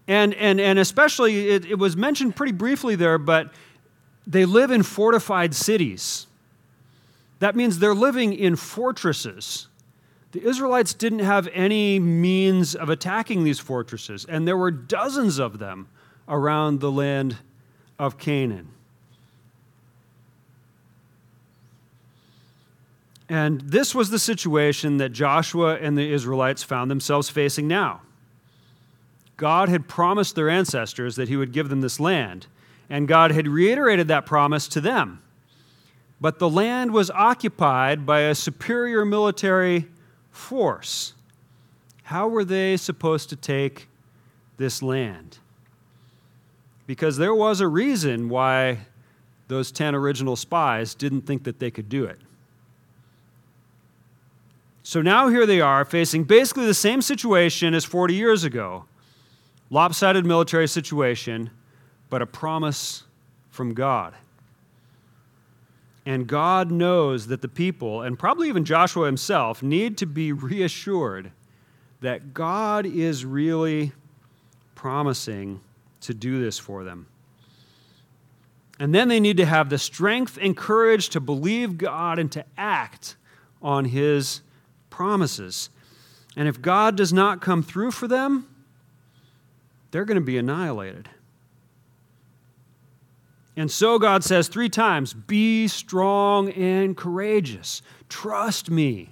And, 0.08 0.34
and, 0.36 0.62
and 0.62 0.80
especially, 0.80 1.50
it, 1.50 1.66
it 1.66 1.78
was 1.78 1.98
mentioned 1.98 2.38
pretty 2.38 2.54
briefly 2.54 2.96
there, 2.96 3.18
but 3.18 3.52
they 4.26 4.46
live 4.46 4.72
in 4.72 4.82
fortified 4.82 5.54
cities. 5.54 6.26
That 7.40 7.58
means 7.58 7.80
they're 7.80 7.94
living 7.94 8.32
in 8.32 8.56
fortresses. 8.56 9.68
The 10.32 10.48
Israelites 10.48 10.94
didn't 10.94 11.20
have 11.20 11.50
any 11.52 12.00
means 12.00 12.76
of 12.76 12.88
attacking 12.88 13.44
these 13.44 13.60
fortresses, 13.60 14.24
and 14.24 14.48
there 14.48 14.56
were 14.56 14.72
dozens 14.72 15.38
of 15.38 15.60
them 15.60 15.90
around 16.30 16.80
the 16.80 16.94
land 16.94 17.40
of 18.00 18.18
Canaan. 18.18 18.70
And 23.32 23.62
this 23.62 23.96
was 23.96 24.10
the 24.10 24.20
situation 24.20 24.98
that 24.98 25.14
Joshua 25.14 25.78
and 25.78 25.98
the 25.98 26.12
Israelites 26.12 26.64
found 26.64 26.92
themselves 26.92 27.30
facing 27.30 27.66
now. 27.66 28.02
God 29.38 29.70
had 29.70 29.88
promised 29.88 30.36
their 30.36 30.50
ancestors 30.50 31.16
that 31.16 31.30
he 31.30 31.38
would 31.38 31.54
give 31.54 31.70
them 31.70 31.80
this 31.80 31.98
land, 31.98 32.48
and 32.90 33.08
God 33.08 33.32
had 33.32 33.48
reiterated 33.48 34.10
that 34.10 34.26
promise 34.26 34.68
to 34.68 34.82
them. 34.82 35.22
But 36.20 36.40
the 36.40 36.50
land 36.50 36.92
was 36.92 37.10
occupied 37.10 38.06
by 38.06 38.20
a 38.20 38.36
superior 38.36 39.06
military 39.06 39.88
force. 40.30 41.14
How 42.04 42.28
were 42.28 42.44
they 42.44 42.76
supposed 42.76 43.30
to 43.30 43.38
take 43.38 43.88
this 44.58 44.84
land? 44.84 45.38
Because 46.86 47.16
there 47.16 47.34
was 47.34 47.62
a 47.62 47.68
reason 47.70 48.28
why 48.28 48.80
those 49.48 49.72
10 49.72 49.96
original 49.96 50.36
spies 50.36 50.94
didn't 50.94 51.22
think 51.22 51.46
that 51.46 51.60
they 51.60 51.72
could 51.72 51.88
do 51.88 52.04
it. 52.04 52.20
So 54.84 55.02
now 55.02 55.28
here 55.28 55.46
they 55.46 55.62
are 55.62 55.86
facing 55.86 56.24
basically 56.24 56.66
the 56.66 56.74
same 56.74 57.02
situation 57.02 57.74
as 57.74 57.86
40 57.86 58.16
years 58.16 58.44
ago 58.44 58.86
lopsided 59.70 60.26
military 60.26 60.68
situation, 60.68 61.50
but 62.10 62.22
a 62.22 62.26
promise 62.26 63.04
from 63.52 63.74
God. 63.74 64.14
And 66.06 66.28
God 66.28 66.72
knows 66.72 67.28
that 67.28 67.42
the 67.42 67.48
people, 67.48 68.02
and 68.02 68.20
probably 68.20 68.50
even 68.50 68.66
Joshua 68.66 69.06
himself, 69.06 69.64
need 69.64 69.98
to 70.00 70.06
be 70.06 70.34
reassured 70.34 71.32
that 72.02 72.34
God 72.34 72.86
is 72.86 73.24
really 73.24 73.94
promising 74.76 75.62
to 76.02 76.14
do 76.14 76.44
this 76.44 76.60
for 76.60 76.84
them. 76.84 77.08
And 78.80 78.94
then 78.96 79.08
they 79.08 79.20
need 79.20 79.38
to 79.38 79.46
have 79.46 79.70
the 79.70 79.78
strength 79.78 80.40
and 80.42 80.58
courage 80.58 81.10
to 81.10 81.20
believe 81.20 81.78
God 81.78 82.18
and 82.18 82.32
to 82.32 82.44
act 82.58 83.16
on 83.62 83.86
his 83.86 84.42
promises. 85.02 85.72
And 86.36 86.48
if 86.48 86.62
God 86.62 86.96
does 86.96 87.12
not 87.12 87.42
come 87.42 87.64
through 87.64 87.90
for 87.90 88.08
them, 88.08 88.48
they're 89.90 90.06
going 90.06 90.20
to 90.20 90.22
be 90.24 90.38
annihilated. 90.38 91.10
And 93.58 93.72
so 93.72 93.98
God 93.98 94.24
says 94.24 94.48
three 94.48 94.70
times 94.70 95.16
Be 95.16 95.68
strong 95.68 96.52
and 96.52 96.96
courageous. 96.96 97.82
Trust 98.10 98.70
me. 98.70 99.10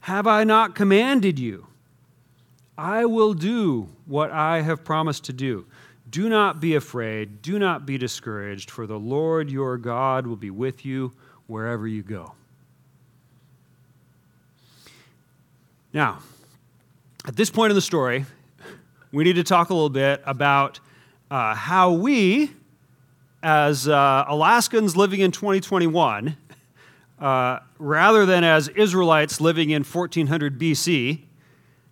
Have 0.00 0.26
I 0.26 0.44
not 0.44 0.74
commanded 0.74 1.38
you? 1.38 1.66
I 2.76 3.06
will 3.06 3.32
do 3.32 3.88
what 4.04 4.30
I 4.30 4.60
have 4.60 4.84
promised 4.84 5.24
to 5.24 5.32
do. 5.32 5.64
Do 6.10 6.28
not 6.28 6.60
be 6.60 6.74
afraid. 6.74 7.40
Do 7.40 7.58
not 7.58 7.86
be 7.86 7.96
discouraged, 7.96 8.70
for 8.70 8.86
the 8.86 8.98
Lord 8.98 9.50
your 9.50 9.78
God 9.78 10.26
will 10.26 10.36
be 10.36 10.50
with 10.50 10.84
you 10.84 11.14
wherever 11.46 11.88
you 11.88 12.02
go. 12.02 12.34
Now, 15.94 16.18
at 17.24 17.36
this 17.36 17.50
point 17.50 17.70
in 17.70 17.76
the 17.76 17.80
story, 17.80 18.26
we 19.12 19.22
need 19.22 19.34
to 19.34 19.44
talk 19.44 19.70
a 19.70 19.74
little 19.74 19.88
bit 19.88 20.20
about 20.26 20.80
uh, 21.30 21.54
how 21.54 21.92
we, 21.92 22.50
as 23.44 23.86
uh, 23.86 24.24
Alaskans 24.26 24.96
living 24.96 25.20
in 25.20 25.30
2021, 25.30 26.36
uh, 27.20 27.60
rather 27.78 28.26
than 28.26 28.42
as 28.42 28.66
Israelites 28.70 29.40
living 29.40 29.70
in 29.70 29.84
1400 29.84 30.58
BC, 30.58 31.20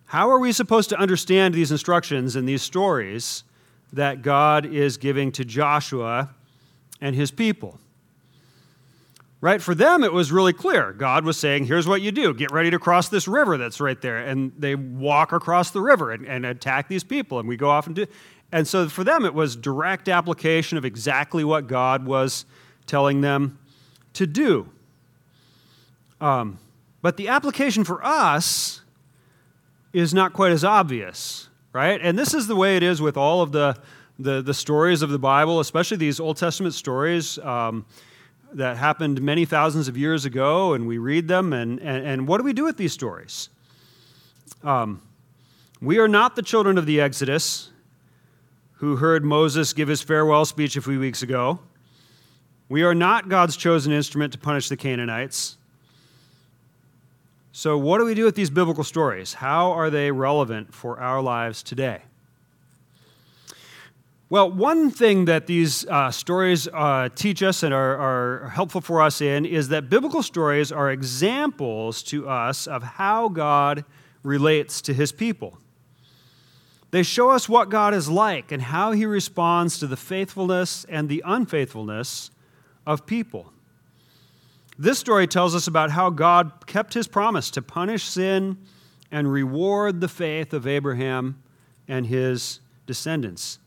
how 0.07 0.29
are 0.29 0.39
we 0.39 0.51
supposed 0.51 0.89
to 0.89 0.99
understand 0.99 1.53
these 1.53 1.71
instructions 1.71 2.35
and 2.35 2.47
these 2.47 2.61
stories 2.61 3.45
that 3.93 4.21
God 4.21 4.65
is 4.65 4.97
giving 4.97 5.31
to 5.31 5.45
Joshua 5.45 6.29
and 6.99 7.15
his 7.15 7.31
people? 7.31 7.79
Right? 9.43 9.61
For 9.61 9.75
them, 9.75 10.05
it 10.05 10.13
was 10.13 10.31
really 10.31 10.53
clear. 10.53 10.93
God 10.93 11.25
was 11.25 11.35
saying, 11.35 11.65
here's 11.65 11.85
what 11.85 12.01
you 12.01 12.13
do 12.13 12.33
get 12.33 12.49
ready 12.53 12.71
to 12.71 12.79
cross 12.79 13.09
this 13.09 13.27
river 13.27 13.57
that's 13.57 13.81
right 13.81 14.01
there. 14.01 14.19
And 14.19 14.53
they 14.57 14.73
walk 14.75 15.33
across 15.33 15.71
the 15.71 15.81
river 15.81 16.13
and, 16.13 16.25
and 16.25 16.45
attack 16.45 16.87
these 16.87 17.03
people. 17.03 17.39
And 17.39 17.49
we 17.49 17.57
go 17.57 17.69
off 17.69 17.85
and 17.85 17.93
do. 17.93 18.05
And 18.53 18.65
so 18.65 18.87
for 18.87 19.03
them, 19.03 19.25
it 19.25 19.33
was 19.33 19.57
direct 19.57 20.07
application 20.07 20.77
of 20.77 20.85
exactly 20.85 21.43
what 21.43 21.67
God 21.67 22.05
was 22.05 22.45
telling 22.85 23.19
them 23.19 23.59
to 24.13 24.25
do. 24.25 24.69
Um, 26.21 26.57
but 27.01 27.17
the 27.17 27.27
application 27.27 27.83
for 27.83 28.01
us 28.01 28.79
is 29.91 30.13
not 30.13 30.31
quite 30.31 30.53
as 30.53 30.63
obvious, 30.63 31.49
right? 31.73 31.99
And 32.01 32.17
this 32.17 32.33
is 32.33 32.47
the 32.47 32.55
way 32.55 32.77
it 32.77 32.83
is 32.83 33.01
with 33.01 33.17
all 33.17 33.41
of 33.41 33.51
the, 33.51 33.75
the, 34.17 34.41
the 34.41 34.53
stories 34.53 35.01
of 35.01 35.09
the 35.09 35.19
Bible, 35.19 35.59
especially 35.59 35.97
these 35.97 36.21
Old 36.21 36.37
Testament 36.37 36.75
stories. 36.75 37.37
Um, 37.39 37.85
that 38.57 38.77
happened 38.77 39.21
many 39.21 39.45
thousands 39.45 39.87
of 39.87 39.97
years 39.97 40.25
ago, 40.25 40.73
and 40.73 40.87
we 40.87 40.97
read 40.97 41.27
them, 41.27 41.53
and, 41.53 41.79
and, 41.79 42.05
and 42.05 42.27
what 42.27 42.37
do 42.37 42.43
we 42.43 42.53
do 42.53 42.63
with 42.63 42.77
these 42.77 42.93
stories? 42.93 43.49
Um, 44.63 45.01
we 45.81 45.99
are 45.99 46.07
not 46.07 46.35
the 46.35 46.41
children 46.41 46.77
of 46.77 46.85
the 46.85 47.01
Exodus 47.01 47.71
who 48.73 48.97
heard 48.97 49.23
Moses 49.23 49.73
give 49.73 49.87
his 49.87 50.01
farewell 50.01 50.45
speech 50.45 50.75
a 50.75 50.81
few 50.81 50.99
weeks 50.99 51.21
ago. 51.21 51.59
We 52.69 52.83
are 52.83 52.95
not 52.95 53.29
God's 53.29 53.55
chosen 53.55 53.91
instrument 53.91 54.33
to 54.33 54.39
punish 54.39 54.69
the 54.69 54.77
Canaanites. 54.77 55.57
So, 57.51 57.77
what 57.77 57.99
do 57.99 58.05
we 58.05 58.15
do 58.15 58.25
with 58.25 58.35
these 58.35 58.49
biblical 58.49 58.83
stories? 58.83 59.35
How 59.35 59.71
are 59.71 59.89
they 59.89 60.11
relevant 60.11 60.73
for 60.73 60.99
our 60.99 61.21
lives 61.21 61.61
today? 61.61 62.01
Well, 64.33 64.49
one 64.49 64.89
thing 64.89 65.25
that 65.25 65.45
these 65.45 65.85
uh, 65.85 66.09
stories 66.09 66.67
uh, 66.67 67.09
teach 67.13 67.43
us 67.43 67.61
and 67.61 67.71
are, 67.71 67.97
are 67.99 68.49
helpful 68.49 68.81
for 68.81 68.99
us 68.99 69.21
in 69.21 69.45
is 69.45 69.67
that 69.67 69.91
biblical 69.91 70.23
stories 70.23 70.71
are 70.71 70.89
examples 70.89 72.01
to 72.05 72.27
us 72.27 72.65
of 72.65 72.81
how 72.81 73.27
God 73.29 73.85
relates 74.23 74.81
to 74.81 74.93
his 74.95 75.11
people. 75.11 75.59
They 76.89 77.03
show 77.03 77.29
us 77.29 77.47
what 77.47 77.69
God 77.69 77.93
is 77.93 78.09
like 78.09 78.51
and 78.51 78.59
how 78.59 78.91
he 78.91 79.05
responds 79.05 79.77
to 79.77 79.85
the 79.85 79.95
faithfulness 79.95 80.83
and 80.89 81.09
the 81.09 81.21
unfaithfulness 81.23 82.31
of 82.87 83.05
people. 83.05 83.53
This 84.79 84.97
story 84.97 85.27
tells 85.27 85.53
us 85.53 85.67
about 85.67 85.91
how 85.91 86.09
God 86.09 86.65
kept 86.65 86.95
his 86.95 87.07
promise 87.07 87.51
to 87.51 87.61
punish 87.61 88.05
sin 88.05 88.57
and 89.11 89.31
reward 89.31 90.01
the 90.01 90.07
faith 90.07 90.53
of 90.53 90.65
Abraham 90.65 91.43
and 91.87 92.07
his 92.07 92.61
descendants. 92.87 93.59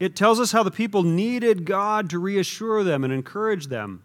It 0.00 0.16
tells 0.16 0.40
us 0.40 0.50
how 0.50 0.62
the 0.62 0.70
people 0.70 1.02
needed 1.02 1.66
God 1.66 2.08
to 2.10 2.18
reassure 2.18 2.82
them 2.82 3.04
and 3.04 3.12
encourage 3.12 3.66
them 3.66 4.02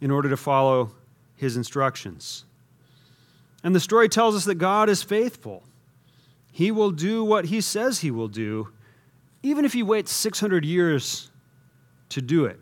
in 0.00 0.10
order 0.10 0.28
to 0.28 0.36
follow 0.36 0.90
his 1.36 1.56
instructions. 1.56 2.44
And 3.62 3.76
the 3.76 3.80
story 3.80 4.08
tells 4.08 4.34
us 4.34 4.44
that 4.44 4.56
God 4.56 4.88
is 4.88 5.04
faithful. 5.04 5.62
He 6.50 6.72
will 6.72 6.90
do 6.90 7.22
what 7.22 7.46
he 7.46 7.60
says 7.60 8.00
he 8.00 8.10
will 8.10 8.26
do, 8.26 8.70
even 9.44 9.64
if 9.64 9.72
he 9.72 9.84
waits 9.84 10.12
600 10.12 10.64
years 10.64 11.30
to 12.08 12.20
do 12.20 12.44
it. 12.44 12.60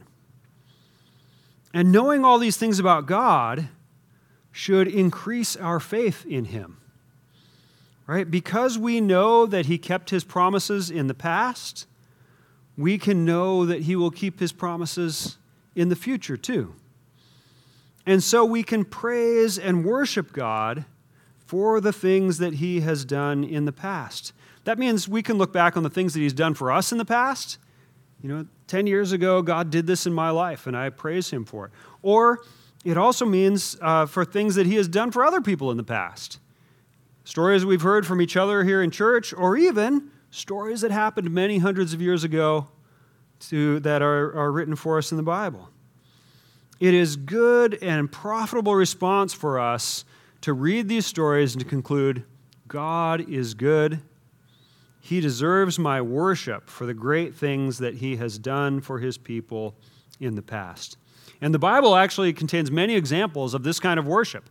And 1.72 1.90
knowing 1.90 2.22
all 2.22 2.38
these 2.38 2.59
things 2.59 2.78
about 2.78 3.06
God 3.06 3.68
should 4.52 4.88
increase 4.88 5.56
our 5.56 5.80
faith 5.80 6.26
in 6.26 6.46
him. 6.46 6.76
Right? 8.06 8.30
Because 8.30 8.76
we 8.76 9.00
know 9.00 9.46
that 9.46 9.66
he 9.66 9.78
kept 9.78 10.11
his 10.11 10.24
promises 10.24 10.90
in 10.90 11.06
the 11.06 11.14
past 11.14 11.87
we 12.76 12.98
can 12.98 13.24
know 13.24 13.66
that 13.66 13.83
He 13.83 13.96
will 13.96 14.11
keep 14.11 14.40
His 14.40 14.52
promises 14.52 15.37
in 15.74 15.88
the 15.88 15.96
future 15.96 16.37
too. 16.37 16.74
And 18.06 18.22
so 18.22 18.44
we 18.44 18.62
can 18.62 18.85
praise 18.85 19.59
and 19.59 19.85
worship 19.85 20.33
God 20.33 20.85
for 21.46 21.80
the 21.80 21.92
things 21.92 22.38
that 22.38 22.54
He 22.54 22.80
has 22.80 23.04
done 23.04 23.44
in 23.44 23.64
the 23.64 23.72
past. 23.72 24.33
That 24.64 24.78
means 24.78 25.09
we 25.09 25.22
can 25.22 25.38
look 25.38 25.52
back 25.52 25.76
on 25.76 25.83
the 25.83 25.90
things 25.90 26.14
that 26.14 26.20
He's 26.20 26.33
done 26.33 26.54
for 26.54 26.72
us 26.72 26.92
in 26.92 26.98
the 26.98 27.04
past. 27.04 27.59
You 28.22 28.28
know, 28.28 28.46
10 28.66 28.87
years 28.87 29.12
ago, 29.12 29.42
God 29.42 29.70
did 29.70 29.87
this 29.87 30.06
in 30.06 30.12
my 30.12 30.30
life, 30.30 30.66
and 30.66 30.76
I 30.76 30.90
praise 30.90 31.30
Him 31.30 31.44
for 31.44 31.66
it. 31.66 31.72
Or 32.02 32.40
it 32.85 32.96
also 32.96 33.26
means 33.26 33.76
uh, 33.80 34.06
for 34.06 34.24
things 34.24 34.54
that 34.54 34.66
he 34.66 34.76
has 34.76 34.88
done 34.88 35.11
for 35.11 35.24
other 35.24 35.40
people 35.40 35.70
in 35.70 35.76
the 35.76 35.85
past. 35.85 36.38
Stories 37.24 37.64
we've 37.64 37.83
heard 37.83 38.06
from 38.06 38.22
each 38.22 38.37
other 38.37 38.64
here 38.64 38.83
in 38.83 38.90
church, 38.90 39.35
or 39.35 39.56
even 39.56 40.11
stories 40.31 40.81
that 40.83 40.90
happened 40.90 41.31
many 41.31 41.59
hundreds 41.59 41.93
of 41.93 42.01
years 42.01 42.25
ago 42.25 42.69
to, 43.40 43.81
that 43.81 44.03
are, 44.03 44.37
are 44.37 44.53
written 44.53 44.77
for 44.77 44.99
us 44.99 45.11
in 45.11 45.16
the 45.16 45.23
Bible. 45.23 45.69
It 46.79 46.95
is 46.95 47.16
good 47.16 47.79
and 47.83 48.11
profitable 48.11 48.75
response 48.75 49.35
for 49.35 49.59
us 49.59 50.05
to 50.40 50.53
read 50.53 50.88
these 50.88 51.07
stories 51.07 51.55
and 51.55 51.62
to 51.62 51.69
conclude 51.69 52.25
God 52.69 53.29
is 53.29 53.55
good. 53.55 54.01
He 55.01 55.21
deserves 55.21 55.79
my 55.79 56.01
worship 56.01 56.69
for 56.69 56.87
the 56.87 56.95
great 56.95 57.35
things 57.35 57.79
that 57.79 57.97
he 57.97 58.16
has 58.16 58.38
done 58.38 58.81
for 58.81 58.99
his 58.99 59.19
people 59.19 59.75
in 60.21 60.37
the 60.37 60.43
past. 60.43 60.97
And 61.40 61.53
the 61.53 61.59
Bible 61.59 61.97
actually 61.97 62.33
contains 62.33 62.71
many 62.71 62.95
examples 62.95 63.55
of 63.55 63.62
this 63.62 63.81
kind 63.81 63.99
of 63.99 64.07
worship. 64.07 64.49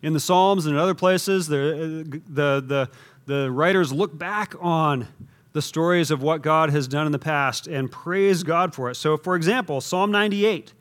In 0.00 0.12
the 0.12 0.20
Psalms 0.20 0.66
and 0.66 0.76
in 0.76 0.80
other 0.80 0.94
places, 0.94 1.50
uh, 1.50 1.52
the, 1.52 2.22
the, 2.28 2.64
the, 2.66 2.90
the 3.28 3.50
writers 3.50 3.92
look 3.92 4.16
back 4.16 4.54
on 4.58 5.06
the 5.52 5.60
stories 5.60 6.10
of 6.10 6.22
what 6.22 6.40
God 6.40 6.70
has 6.70 6.88
done 6.88 7.04
in 7.04 7.12
the 7.12 7.18
past 7.18 7.66
and 7.66 7.92
praise 7.92 8.42
God 8.42 8.74
for 8.74 8.90
it. 8.90 8.94
So, 8.94 9.18
for 9.18 9.36
example, 9.36 9.82
Psalm 9.82 10.10
98, 10.10 10.72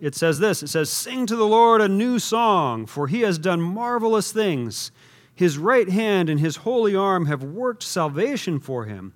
it 0.00 0.14
says 0.14 0.38
this 0.38 0.62
it 0.62 0.68
says, 0.68 0.88
Sing 0.90 1.26
to 1.26 1.34
the 1.34 1.44
Lord 1.44 1.80
a 1.80 1.88
new 1.88 2.20
song, 2.20 2.86
for 2.86 3.08
he 3.08 3.22
has 3.22 3.36
done 3.36 3.60
marvelous 3.60 4.30
things. 4.30 4.92
His 5.34 5.58
right 5.58 5.88
hand 5.88 6.30
and 6.30 6.38
his 6.38 6.58
holy 6.58 6.94
arm 6.94 7.26
have 7.26 7.42
worked 7.42 7.82
salvation 7.82 8.60
for 8.60 8.84
him. 8.84 9.12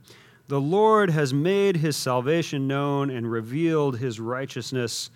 The 0.48 0.60
Lord 0.60 1.10
has 1.10 1.32
made 1.32 1.76
his 1.76 1.96
salvation 1.96 2.66
known 2.66 3.10
and 3.10 3.30
revealed 3.30 3.98
his 3.98 4.18
righteousness 4.18 5.08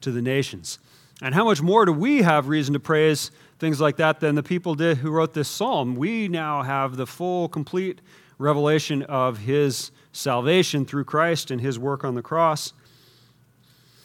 to 0.00 0.10
the 0.10 0.22
nations. 0.22 0.80
And 1.22 1.32
how 1.32 1.44
much 1.44 1.62
more 1.62 1.84
do 1.84 1.92
we 1.92 2.22
have 2.22 2.48
reason 2.48 2.72
to 2.72 2.80
praise 2.80 3.30
things 3.64 3.80
like 3.80 3.96
that 3.96 4.20
than 4.20 4.34
the 4.34 4.42
people 4.42 4.74
did 4.74 4.98
who 4.98 5.10
wrote 5.10 5.32
this 5.32 5.48
psalm? 5.48 5.96
We 5.96 6.28
now 6.28 6.60
have 6.60 6.98
the 6.98 7.06
full, 7.06 7.48
complete 7.48 8.02
revelation 8.36 9.02
of 9.04 9.38
his 9.38 9.90
salvation 10.12 10.84
through 10.84 11.04
Christ 11.04 11.50
and 11.50 11.62
his 11.62 11.78
work 11.78 12.04
on 12.04 12.14
the 12.14 12.20
cross. 12.20 12.74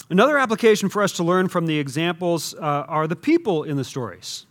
Another 0.10 0.38
application 0.38 0.88
for 0.88 1.04
us 1.04 1.12
to 1.12 1.26
learn 1.26 1.50
from 1.50 1.66
the 1.66 1.78
examples 1.78 2.54
uh, 2.54 2.86
are 2.88 3.06
the 3.06 3.18
people 3.18 3.66
in 3.66 3.76
the 3.76 3.84
stories. 3.84 4.46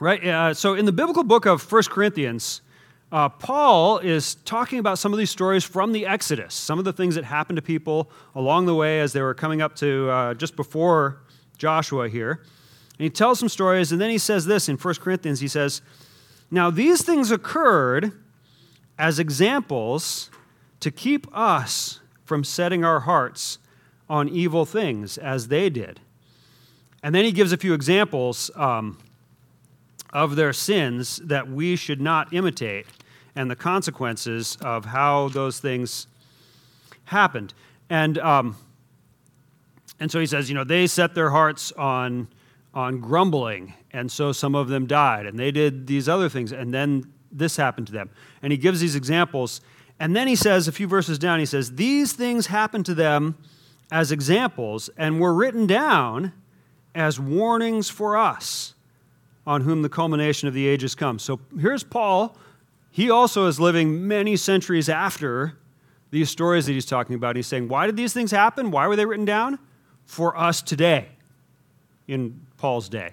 Right? 0.00 0.24
Uh, 0.24 0.52
so, 0.52 0.74
in 0.74 0.84
the 0.84 0.92
biblical 0.92 1.22
book 1.22 1.46
of 1.46 1.70
1 1.70 1.84
Corinthians, 1.84 2.62
uh, 3.12 3.28
Paul 3.28 3.98
is 3.98 4.34
talking 4.44 4.80
about 4.80 4.98
some 4.98 5.12
of 5.12 5.20
these 5.20 5.30
stories 5.30 5.62
from 5.62 5.92
the 5.92 6.04
Exodus, 6.04 6.52
some 6.52 6.80
of 6.80 6.84
the 6.84 6.92
things 6.92 7.14
that 7.14 7.22
happened 7.22 7.58
to 7.58 7.62
people 7.62 8.10
along 8.34 8.66
the 8.66 8.74
way 8.74 8.98
as 8.98 9.12
they 9.12 9.22
were 9.22 9.34
coming 9.34 9.62
up 9.62 9.76
to 9.76 10.10
uh, 10.10 10.34
just 10.34 10.56
before 10.56 11.20
Joshua 11.58 12.08
here. 12.08 12.42
And 12.98 13.04
he 13.04 13.10
tells 13.10 13.38
some 13.38 13.48
stories, 13.48 13.92
and 13.92 14.00
then 14.00 14.10
he 14.10 14.18
says 14.18 14.46
this 14.46 14.68
in 14.68 14.76
1 14.76 14.94
Corinthians 14.96 15.40
he 15.40 15.48
says, 15.48 15.82
Now 16.50 16.70
these 16.70 17.02
things 17.02 17.30
occurred 17.30 18.12
as 18.98 19.18
examples 19.18 20.30
to 20.80 20.90
keep 20.90 21.26
us 21.36 22.00
from 22.24 22.44
setting 22.44 22.84
our 22.84 23.00
hearts 23.00 23.58
on 24.08 24.28
evil 24.28 24.64
things 24.64 25.18
as 25.18 25.48
they 25.48 25.70
did. 25.70 26.00
And 27.02 27.14
then 27.14 27.24
he 27.24 27.32
gives 27.32 27.52
a 27.52 27.56
few 27.56 27.74
examples 27.74 28.50
um, 28.54 28.98
of 30.12 30.36
their 30.36 30.52
sins 30.52 31.16
that 31.24 31.48
we 31.48 31.76
should 31.76 32.00
not 32.00 32.32
imitate 32.32 32.86
and 33.36 33.50
the 33.50 33.56
consequences 33.56 34.56
of 34.60 34.86
how 34.86 35.28
those 35.28 35.58
things 35.58 36.06
happened. 37.04 37.52
And, 37.90 38.18
um, 38.18 38.56
and 40.00 40.10
so 40.10 40.20
he 40.20 40.26
says, 40.26 40.48
you 40.48 40.54
know, 40.54 40.64
they 40.64 40.86
set 40.86 41.14
their 41.14 41.30
hearts 41.30 41.72
on, 41.72 42.28
on 42.74 43.00
grumbling, 43.00 43.72
and 43.92 44.10
so 44.10 44.32
some 44.32 44.54
of 44.54 44.68
them 44.68 44.86
died, 44.86 45.26
and 45.26 45.38
they 45.38 45.50
did 45.50 45.86
these 45.86 46.08
other 46.08 46.28
things, 46.28 46.52
and 46.52 46.74
then 46.74 47.10
this 47.30 47.56
happened 47.56 47.86
to 47.86 47.92
them. 47.92 48.10
And 48.42 48.52
he 48.52 48.58
gives 48.58 48.80
these 48.80 48.96
examples. 48.96 49.60
And 49.98 50.14
then 50.14 50.28
he 50.28 50.36
says, 50.36 50.68
a 50.68 50.72
few 50.72 50.86
verses 50.86 51.18
down, 51.18 51.38
he 51.38 51.46
says, 51.46 51.76
These 51.76 52.12
things 52.12 52.48
happened 52.48 52.86
to 52.86 52.94
them 52.94 53.36
as 53.90 54.10
examples 54.12 54.90
and 54.96 55.20
were 55.20 55.32
written 55.32 55.66
down 55.66 56.32
as 56.94 57.18
warnings 57.18 57.88
for 57.88 58.16
us 58.16 58.74
on 59.46 59.62
whom 59.62 59.82
the 59.82 59.88
culmination 59.88 60.48
of 60.48 60.54
the 60.54 60.66
ages 60.66 60.94
comes. 60.94 61.22
So 61.22 61.40
here's 61.58 61.84
Paul 61.84 62.36
he 62.90 63.10
also 63.10 63.48
is 63.48 63.58
living 63.58 64.06
many 64.06 64.36
centuries 64.36 64.88
after 64.88 65.58
these 66.12 66.30
stories 66.30 66.66
that 66.66 66.74
he's 66.74 66.86
talking 66.86 67.16
about. 67.16 67.34
He's 67.34 67.48
saying, 67.48 67.66
Why 67.66 67.86
did 67.86 67.96
these 67.96 68.12
things 68.12 68.30
happen? 68.30 68.70
Why 68.70 68.86
were 68.86 68.94
they 68.94 69.04
written 69.04 69.24
down? 69.24 69.58
For 70.04 70.36
us 70.38 70.62
today, 70.62 71.08
in 72.06 72.46
Paul's 72.64 72.88
day. 72.88 73.10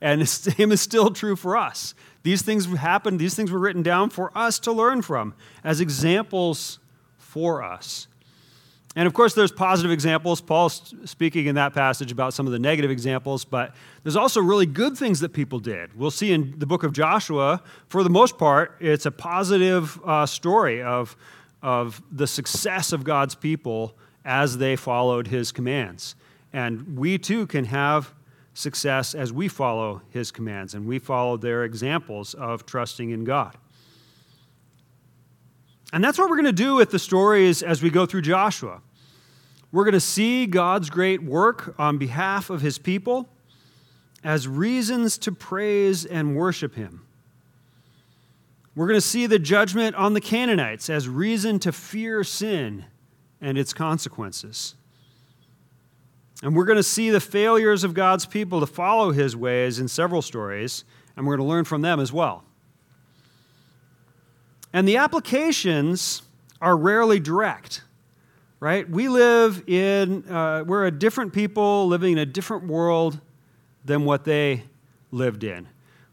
And 0.00 0.20
the 0.20 0.26
same 0.26 0.72
is 0.72 0.80
still 0.80 1.12
true 1.12 1.36
for 1.36 1.56
us. 1.56 1.94
These 2.24 2.42
things 2.42 2.66
happened, 2.66 3.20
these 3.20 3.36
things 3.36 3.52
were 3.52 3.60
written 3.60 3.84
down 3.84 4.10
for 4.10 4.36
us 4.36 4.58
to 4.60 4.72
learn 4.72 5.02
from 5.02 5.32
as 5.62 5.80
examples 5.80 6.80
for 7.16 7.62
us. 7.62 8.08
And 8.96 9.06
of 9.06 9.14
course, 9.14 9.32
there's 9.34 9.52
positive 9.52 9.92
examples. 9.92 10.40
Paul's 10.40 10.92
speaking 11.04 11.46
in 11.46 11.54
that 11.54 11.72
passage 11.72 12.10
about 12.10 12.34
some 12.34 12.46
of 12.46 12.52
the 12.52 12.58
negative 12.58 12.90
examples, 12.90 13.44
but 13.44 13.76
there's 14.02 14.16
also 14.16 14.40
really 14.40 14.66
good 14.66 14.98
things 14.98 15.20
that 15.20 15.32
people 15.32 15.60
did. 15.60 15.96
We'll 15.96 16.10
see 16.10 16.32
in 16.32 16.58
the 16.58 16.66
book 16.66 16.82
of 16.82 16.92
Joshua, 16.92 17.62
for 17.86 18.02
the 18.02 18.10
most 18.10 18.38
part, 18.38 18.76
it's 18.80 19.06
a 19.06 19.12
positive 19.12 20.00
uh, 20.04 20.26
story 20.26 20.82
of, 20.82 21.16
of 21.62 22.02
the 22.10 22.26
success 22.26 22.92
of 22.92 23.04
God's 23.04 23.36
people 23.36 23.94
as 24.24 24.58
they 24.58 24.74
followed 24.74 25.28
his 25.28 25.52
commands. 25.52 26.16
And 26.52 26.98
we 26.98 27.18
too 27.18 27.46
can 27.46 27.66
have 27.66 28.12
success 28.60 29.14
as 29.14 29.32
we 29.32 29.48
follow 29.48 30.02
his 30.10 30.30
commands 30.30 30.74
and 30.74 30.86
we 30.86 30.98
follow 30.98 31.36
their 31.36 31.64
examples 31.64 32.34
of 32.34 32.66
trusting 32.66 33.10
in 33.10 33.24
God. 33.24 33.56
And 35.92 36.04
that's 36.04 36.18
what 36.18 36.30
we're 36.30 36.36
going 36.36 36.44
to 36.44 36.52
do 36.52 36.76
with 36.76 36.90
the 36.90 36.98
stories 36.98 37.62
as 37.62 37.82
we 37.82 37.90
go 37.90 38.06
through 38.06 38.22
Joshua. 38.22 38.80
We're 39.72 39.84
going 39.84 39.92
to 39.92 40.00
see 40.00 40.46
God's 40.46 40.90
great 40.90 41.22
work 41.22 41.74
on 41.78 41.98
behalf 41.98 42.50
of 42.50 42.60
his 42.60 42.78
people 42.78 43.28
as 44.22 44.46
reasons 44.46 45.18
to 45.18 45.32
praise 45.32 46.04
and 46.04 46.36
worship 46.36 46.74
him. 46.74 47.06
We're 48.74 48.86
going 48.86 49.00
to 49.00 49.06
see 49.06 49.26
the 49.26 49.38
judgment 49.38 49.96
on 49.96 50.14
the 50.14 50.20
Canaanites 50.20 50.88
as 50.88 51.08
reason 51.08 51.58
to 51.60 51.72
fear 51.72 52.22
sin 52.22 52.84
and 53.40 53.58
its 53.58 53.72
consequences. 53.72 54.76
And 56.42 56.56
we're 56.56 56.64
going 56.64 56.76
to 56.76 56.82
see 56.82 57.10
the 57.10 57.20
failures 57.20 57.84
of 57.84 57.92
God's 57.92 58.24
people 58.24 58.60
to 58.60 58.66
follow 58.66 59.12
his 59.12 59.36
ways 59.36 59.78
in 59.78 59.88
several 59.88 60.22
stories, 60.22 60.84
and 61.16 61.26
we're 61.26 61.36
going 61.36 61.46
to 61.46 61.50
learn 61.50 61.64
from 61.64 61.82
them 61.82 62.00
as 62.00 62.12
well. 62.12 62.44
And 64.72 64.88
the 64.88 64.96
applications 64.96 66.22
are 66.62 66.76
rarely 66.76 67.20
direct, 67.20 67.82
right? 68.58 68.88
We 68.88 69.08
live 69.08 69.64
in, 69.66 70.26
uh, 70.30 70.64
we're 70.66 70.86
a 70.86 70.90
different 70.90 71.32
people 71.32 71.86
living 71.88 72.12
in 72.12 72.18
a 72.18 72.26
different 72.26 72.66
world 72.66 73.20
than 73.84 74.04
what 74.04 74.24
they 74.24 74.64
lived 75.10 75.44
in. 75.44 75.68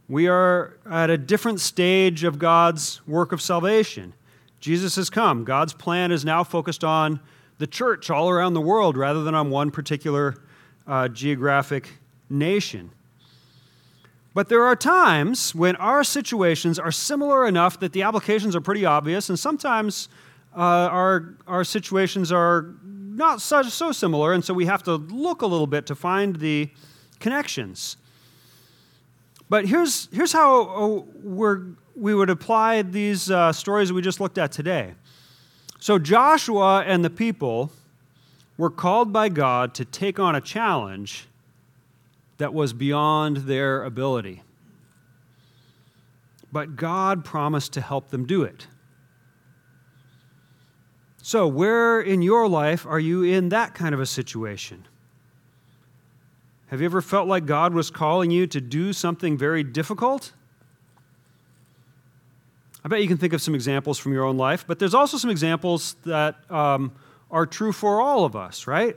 We 0.09 0.27
are 0.27 0.77
at 0.89 1.09
a 1.09 1.17
different 1.17 1.59
stage 1.59 2.23
of 2.23 2.39
God's 2.39 3.05
work 3.05 3.31
of 3.31 3.41
salvation. 3.41 4.13
Jesus 4.59 4.95
has 4.95 5.09
come. 5.09 5.43
God's 5.43 5.73
plan 5.73 6.11
is 6.11 6.25
now 6.25 6.43
focused 6.43 6.83
on 6.83 7.19
the 7.57 7.67
church 7.67 8.09
all 8.09 8.29
around 8.29 8.53
the 8.53 8.61
world 8.61 8.97
rather 8.97 9.23
than 9.23 9.35
on 9.35 9.49
one 9.49 9.71
particular 9.71 10.35
uh, 10.85 11.07
geographic 11.07 11.89
nation. 12.29 12.91
But 14.33 14.49
there 14.49 14.63
are 14.63 14.75
times 14.75 15.55
when 15.55 15.75
our 15.77 16.03
situations 16.03 16.77
are 16.77 16.91
similar 16.91 17.47
enough 17.47 17.79
that 17.79 17.93
the 17.93 18.03
applications 18.03 18.55
are 18.55 18.61
pretty 18.61 18.85
obvious, 18.85 19.29
and 19.29 19.39
sometimes 19.39 20.09
uh, 20.55 20.59
our, 20.59 21.33
our 21.47 21.63
situations 21.63 22.31
are 22.31 22.75
not 22.83 23.41
so, 23.41 23.63
so 23.63 23.91
similar, 23.91 24.33
and 24.33 24.45
so 24.45 24.53
we 24.53 24.67
have 24.67 24.83
to 24.83 24.95
look 24.95 25.41
a 25.41 25.47
little 25.47 25.65
bit 25.65 25.87
to 25.87 25.95
find 25.95 26.35
the 26.35 26.69
connections. 27.19 27.97
But 29.49 29.65
here's, 29.65 30.07
here's 30.11 30.33
how 30.33 31.05
uh, 31.23 31.57
we 31.95 32.13
would 32.13 32.29
apply 32.29 32.83
these 32.83 33.31
uh, 33.31 33.51
stories 33.51 33.91
we 33.91 34.03
just 34.03 34.19
looked 34.19 34.37
at 34.37 34.51
today. 34.51 34.93
So 35.79 35.99
Joshua 35.99 36.83
and 36.85 37.05
the 37.05 37.09
people 37.09 37.71
were 38.57 38.69
called 38.69 39.13
by 39.13 39.29
God 39.29 39.73
to 39.75 39.85
take 39.85 40.19
on 40.19 40.35
a 40.35 40.41
challenge 40.41 41.27
that 42.37 42.53
was 42.53 42.73
beyond 42.73 43.37
their 43.37 43.83
ability. 43.83 44.43
But 46.51 46.75
God 46.75 47.25
promised 47.25 47.73
to 47.73 47.81
help 47.81 48.09
them 48.09 48.25
do 48.25 48.43
it. 48.43 48.67
So, 51.21 51.45
where 51.45 51.99
in 51.99 52.21
your 52.21 52.47
life 52.47 52.85
are 52.85 52.99
you 52.99 53.23
in 53.23 53.49
that 53.49 53.75
kind 53.75 53.93
of 53.93 53.99
a 53.99 54.05
situation? 54.05 54.85
Have 56.67 56.79
you 56.79 56.85
ever 56.85 57.01
felt 57.01 57.27
like 57.27 57.45
God 57.45 57.73
was 57.73 57.91
calling 57.91 58.31
you 58.31 58.47
to 58.47 58.61
do 58.61 58.93
something 58.93 59.37
very 59.37 59.63
difficult? 59.63 60.31
I 62.87 62.89
bet 62.89 63.01
you 63.01 63.09
can 63.09 63.17
think 63.17 63.33
of 63.33 63.41
some 63.41 63.53
examples 63.53 63.99
from 63.99 64.13
your 64.13 64.23
own 64.23 64.37
life, 64.37 64.63
but 64.65 64.79
there's 64.79 64.93
also 64.93 65.17
some 65.17 65.29
examples 65.29 65.97
that 66.05 66.37
um, 66.49 66.93
are 67.29 67.45
true 67.45 67.73
for 67.73 67.99
all 67.99 68.23
of 68.23 68.33
us, 68.33 68.65
right? 68.65 68.95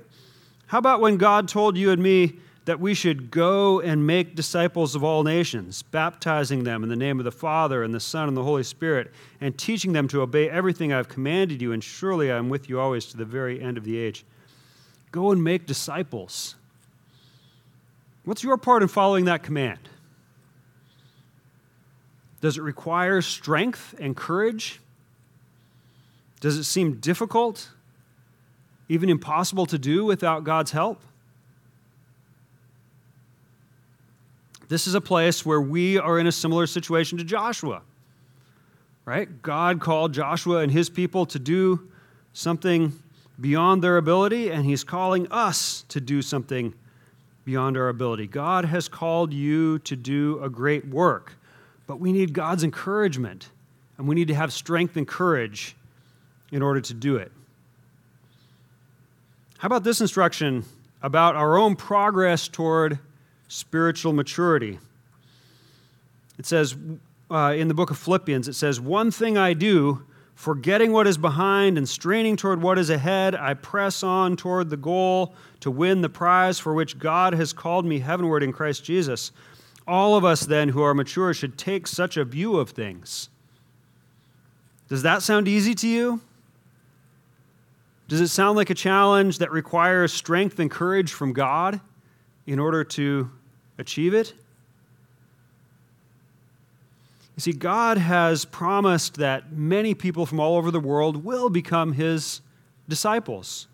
How 0.69 0.79
about 0.79 1.01
when 1.01 1.17
God 1.17 1.49
told 1.49 1.77
you 1.77 1.91
and 1.91 2.01
me 2.01 2.35
that 2.67 2.79
we 2.79 2.95
should 2.95 3.33
go 3.33 3.81
and 3.81 4.07
make 4.07 4.37
disciples 4.37 4.95
of 4.95 5.03
all 5.03 5.25
nations, 5.25 5.83
baptizing 5.83 6.63
them 6.63 6.85
in 6.85 6.89
the 6.89 6.95
name 6.95 7.19
of 7.19 7.25
the 7.25 7.33
Father 7.33 7.83
and 7.83 7.93
the 7.93 7.99
Son 7.99 8.29
and 8.29 8.37
the 8.37 8.45
Holy 8.45 8.63
Spirit, 8.63 9.11
and 9.41 9.59
teaching 9.59 9.93
them 9.93 10.07
to 10.07 10.21
obey 10.23 10.49
everything 10.49 10.93
I've 10.93 11.09
commanded 11.09 11.61
you, 11.61 11.73
and 11.73 11.83
surely 11.83 12.31
I 12.31 12.37
am 12.37 12.49
with 12.49 12.69
you 12.69 12.79
always 12.79 13.07
to 13.07 13.17
the 13.17 13.25
very 13.25 13.61
end 13.61 13.77
of 13.77 13.83
the 13.83 13.99
age? 13.99 14.25
Go 15.11 15.33
and 15.33 15.43
make 15.43 15.67
disciples. 15.67 16.55
What's 18.25 18.45
your 18.45 18.57
part 18.57 18.83
in 18.83 18.89
following 18.89 19.25
that 19.25 19.43
command? 19.43 19.81
Does 22.41 22.57
it 22.57 22.63
require 22.63 23.21
strength 23.21 23.95
and 24.01 24.17
courage? 24.17 24.81
Does 26.41 26.57
it 26.57 26.65
seem 26.65 26.95
difficult, 26.95 27.69
even 28.89 29.11
impossible 29.11 29.67
to 29.67 29.79
do 29.79 30.05
without 30.05 30.45
God's 30.45 30.71
help? 30.71 31.03
This 34.69 34.87
is 34.87 34.95
a 34.95 35.01
place 35.01 35.45
where 35.45 35.61
we 35.61 35.99
are 35.99 36.19
in 36.19 36.27
a 36.27 36.33
similar 36.33 36.67
situation 36.67 37.19
to 37.19 37.25
Joshua. 37.25 37.83
Right? 39.05 39.43
God 39.43 39.81
called 39.81 40.15
Joshua 40.15 40.59
and 40.59 40.71
his 40.71 40.89
people 40.89 41.27
to 41.27 41.39
do 41.39 41.89
something 42.33 42.93
beyond 43.41 43.83
their 43.83 43.97
ability, 43.97 44.51
and 44.51 44.65
he's 44.65 44.85
calling 44.85 45.27
us 45.33 45.85
to 45.89 46.01
do 46.01 46.23
something 46.23 46.73
beyond 47.45 47.77
our 47.77 47.89
ability. 47.89 48.27
God 48.29 48.65
has 48.67 48.89
called 48.89 49.33
you 49.33 49.81
to 49.81 49.97
do 49.97 50.39
a 50.43 50.49
great 50.49 50.87
work, 50.87 51.35
but 51.91 51.99
we 51.99 52.13
need 52.13 52.33
God's 52.33 52.63
encouragement, 52.63 53.49
and 53.99 54.07
we 54.07 54.15
need 54.15 54.29
to 54.29 54.35
have 54.37 54.53
strength 54.53 54.97
and 54.97 55.09
courage 55.09 55.75
in 56.53 56.63
order 56.63 56.81
to 56.81 56.95
do 56.95 57.17
it. 57.17 57.33
How 59.59 59.67
about 59.67 59.83
this 59.83 60.01
instruction 60.01 60.65
about 61.03 61.35
our 61.35 61.59
own 61.59 61.75
progress 61.75 62.47
toward 62.47 63.01
spiritual 63.49 64.13
maturity? 64.13 64.79
It 66.39 66.47
says 66.47 66.77
uh, 67.29 67.55
in 67.57 67.67
the 67.67 67.75
book 67.75 67.91
of 67.91 67.99
Philippians, 67.99 68.47
it 68.47 68.55
says, 68.55 68.81
One 68.81 69.11
thing 69.11 69.37
I 69.37 69.53
do, 69.53 70.05
forgetting 70.37 70.93
what 70.93 71.09
is 71.09 71.19
behind 71.19 71.77
and 71.77 71.89
straining 71.89 72.37
toward 72.37 72.63
what 72.63 72.79
is 72.79 72.89
ahead, 72.89 73.35
I 73.35 73.55
press 73.55 74.05
on 74.05 74.37
toward 74.37 74.71
the 74.71 74.77
goal 74.77 75.35
to 75.59 75.73
win 75.73 76.03
the 76.03 76.09
prize 76.09 76.61
for 76.61 76.73
which 76.73 77.01
God 77.01 77.33
has 77.33 77.53
called 77.53 77.85
me 77.85 77.99
heavenward 77.99 78.45
in 78.45 78.53
Christ 78.53 78.85
Jesus. 78.85 79.33
All 79.87 80.17
of 80.17 80.25
us, 80.25 80.47
then, 80.47 80.71
who 80.71 80.83
are 80.83 80.95
mature, 80.95 81.35
should 81.35 81.59
take 81.59 81.87
such 81.87 82.17
a 82.17 82.25
view 82.25 82.57
of 82.57 82.71
things. 82.71 83.29
Does 84.89 85.03
that 85.03 85.23
sound 85.23 85.49
easy 85.49 85.75
to 85.77 85.89
you? 85.89 86.21
Does 88.09 88.21
it 88.21 88.29
sound 88.29 88.57
like 88.57 88.71
a 88.71 88.75
challenge 88.75 89.39
that 89.39 89.53
requires 89.53 90.13
strength 90.13 90.59
and 90.59 90.69
courage 90.69 91.13
from 91.13 91.33
God 91.33 91.81
in 92.47 92.59
order 92.59 92.83
to 92.83 93.31
achieve 93.79 94.15
it? 94.15 94.35
You 97.37 97.41
see, 97.41 97.53
God 97.53 97.97
has 97.97 98.45
promised 98.45 99.15
that 99.19 99.53
many 99.53 99.95
people 99.95 100.27
from 100.27 100.41
all 100.41 100.57
over 100.57 100.71
the 100.71 100.81
world 100.81 101.25
will 101.25 101.49
become 101.49 101.93
His 101.93 102.41
disciples, 102.89 103.69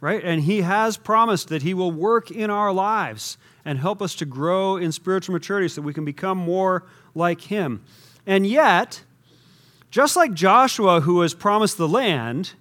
right? 0.00 0.22
And 0.22 0.42
He 0.42 0.60
has 0.60 0.98
promised 0.98 1.48
that 1.48 1.62
He 1.62 1.72
will 1.72 1.90
work 1.90 2.30
in 2.30 2.50
our 2.50 2.72
lives 2.72 3.38
and 3.64 3.78
help 3.78 4.02
us 4.02 4.14
to 4.16 4.24
grow 4.24 4.76
in 4.76 4.92
spiritual 4.92 5.32
maturity 5.32 5.68
so 5.68 5.80
that 5.80 5.86
we 5.86 5.94
can 5.94 6.04
become 6.04 6.38
more 6.38 6.84
like 7.14 7.42
Him. 7.42 7.82
And 8.26 8.46
yet, 8.46 9.02
just 9.90 10.16
like 10.16 10.32
Joshua, 10.34 11.00
who 11.00 11.14
was 11.16 11.34
promised 11.34 11.76
the 11.76 11.88
land, 11.88 12.54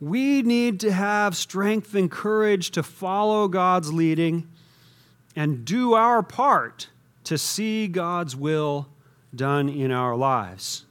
we 0.00 0.42
need 0.42 0.80
to 0.80 0.92
have 0.92 1.36
strength 1.36 1.94
and 1.94 2.10
courage 2.10 2.70
to 2.70 2.82
follow 2.82 3.48
God's 3.48 3.92
leading 3.92 4.48
and 5.34 5.64
do 5.64 5.94
our 5.94 6.22
part 6.22 6.88
to 7.24 7.36
see 7.36 7.88
God's 7.88 8.34
will 8.34 8.88
done 9.34 9.68
in 9.68 9.90
our 9.90 10.16
lives. 10.16 10.84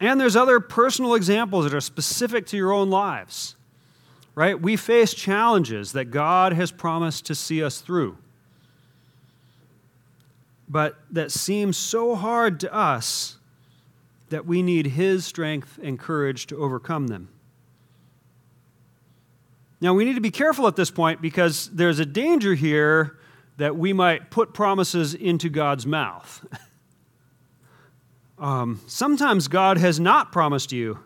And 0.00 0.20
there's 0.20 0.36
other 0.36 0.60
personal 0.60 1.14
examples 1.14 1.64
that 1.64 1.74
are 1.74 1.80
specific 1.80 2.46
to 2.46 2.56
your 2.56 2.72
own 2.72 2.88
lives, 2.88 3.56
right? 4.38 4.62
We 4.62 4.76
face 4.76 5.14
challenges 5.14 5.90
that 5.94 6.12
God 6.12 6.52
has 6.52 6.70
promised 6.70 7.26
to 7.26 7.34
see 7.34 7.60
us 7.60 7.80
through, 7.80 8.16
but 10.68 10.96
that 11.10 11.32
seem 11.32 11.72
so 11.72 12.14
hard 12.14 12.60
to 12.60 12.72
us 12.72 13.38
that 14.28 14.46
we 14.46 14.62
need 14.62 14.86
His 14.86 15.26
strength 15.26 15.80
and 15.82 15.98
courage 15.98 16.46
to 16.46 16.56
overcome 16.56 17.08
them. 17.08 17.30
Now, 19.80 19.92
we 19.92 20.04
need 20.04 20.14
to 20.14 20.20
be 20.20 20.30
careful 20.30 20.68
at 20.68 20.76
this 20.76 20.92
point 20.92 21.20
because 21.20 21.68
there's 21.70 21.98
a 21.98 22.06
danger 22.06 22.54
here 22.54 23.18
that 23.56 23.76
we 23.76 23.92
might 23.92 24.30
put 24.30 24.54
promises 24.54 25.14
into 25.14 25.48
God's 25.48 25.84
mouth. 25.84 26.46
um, 28.38 28.82
sometimes 28.86 29.48
God 29.48 29.78
has 29.78 29.98
not 29.98 30.30
promised 30.30 30.70
you 30.70 31.00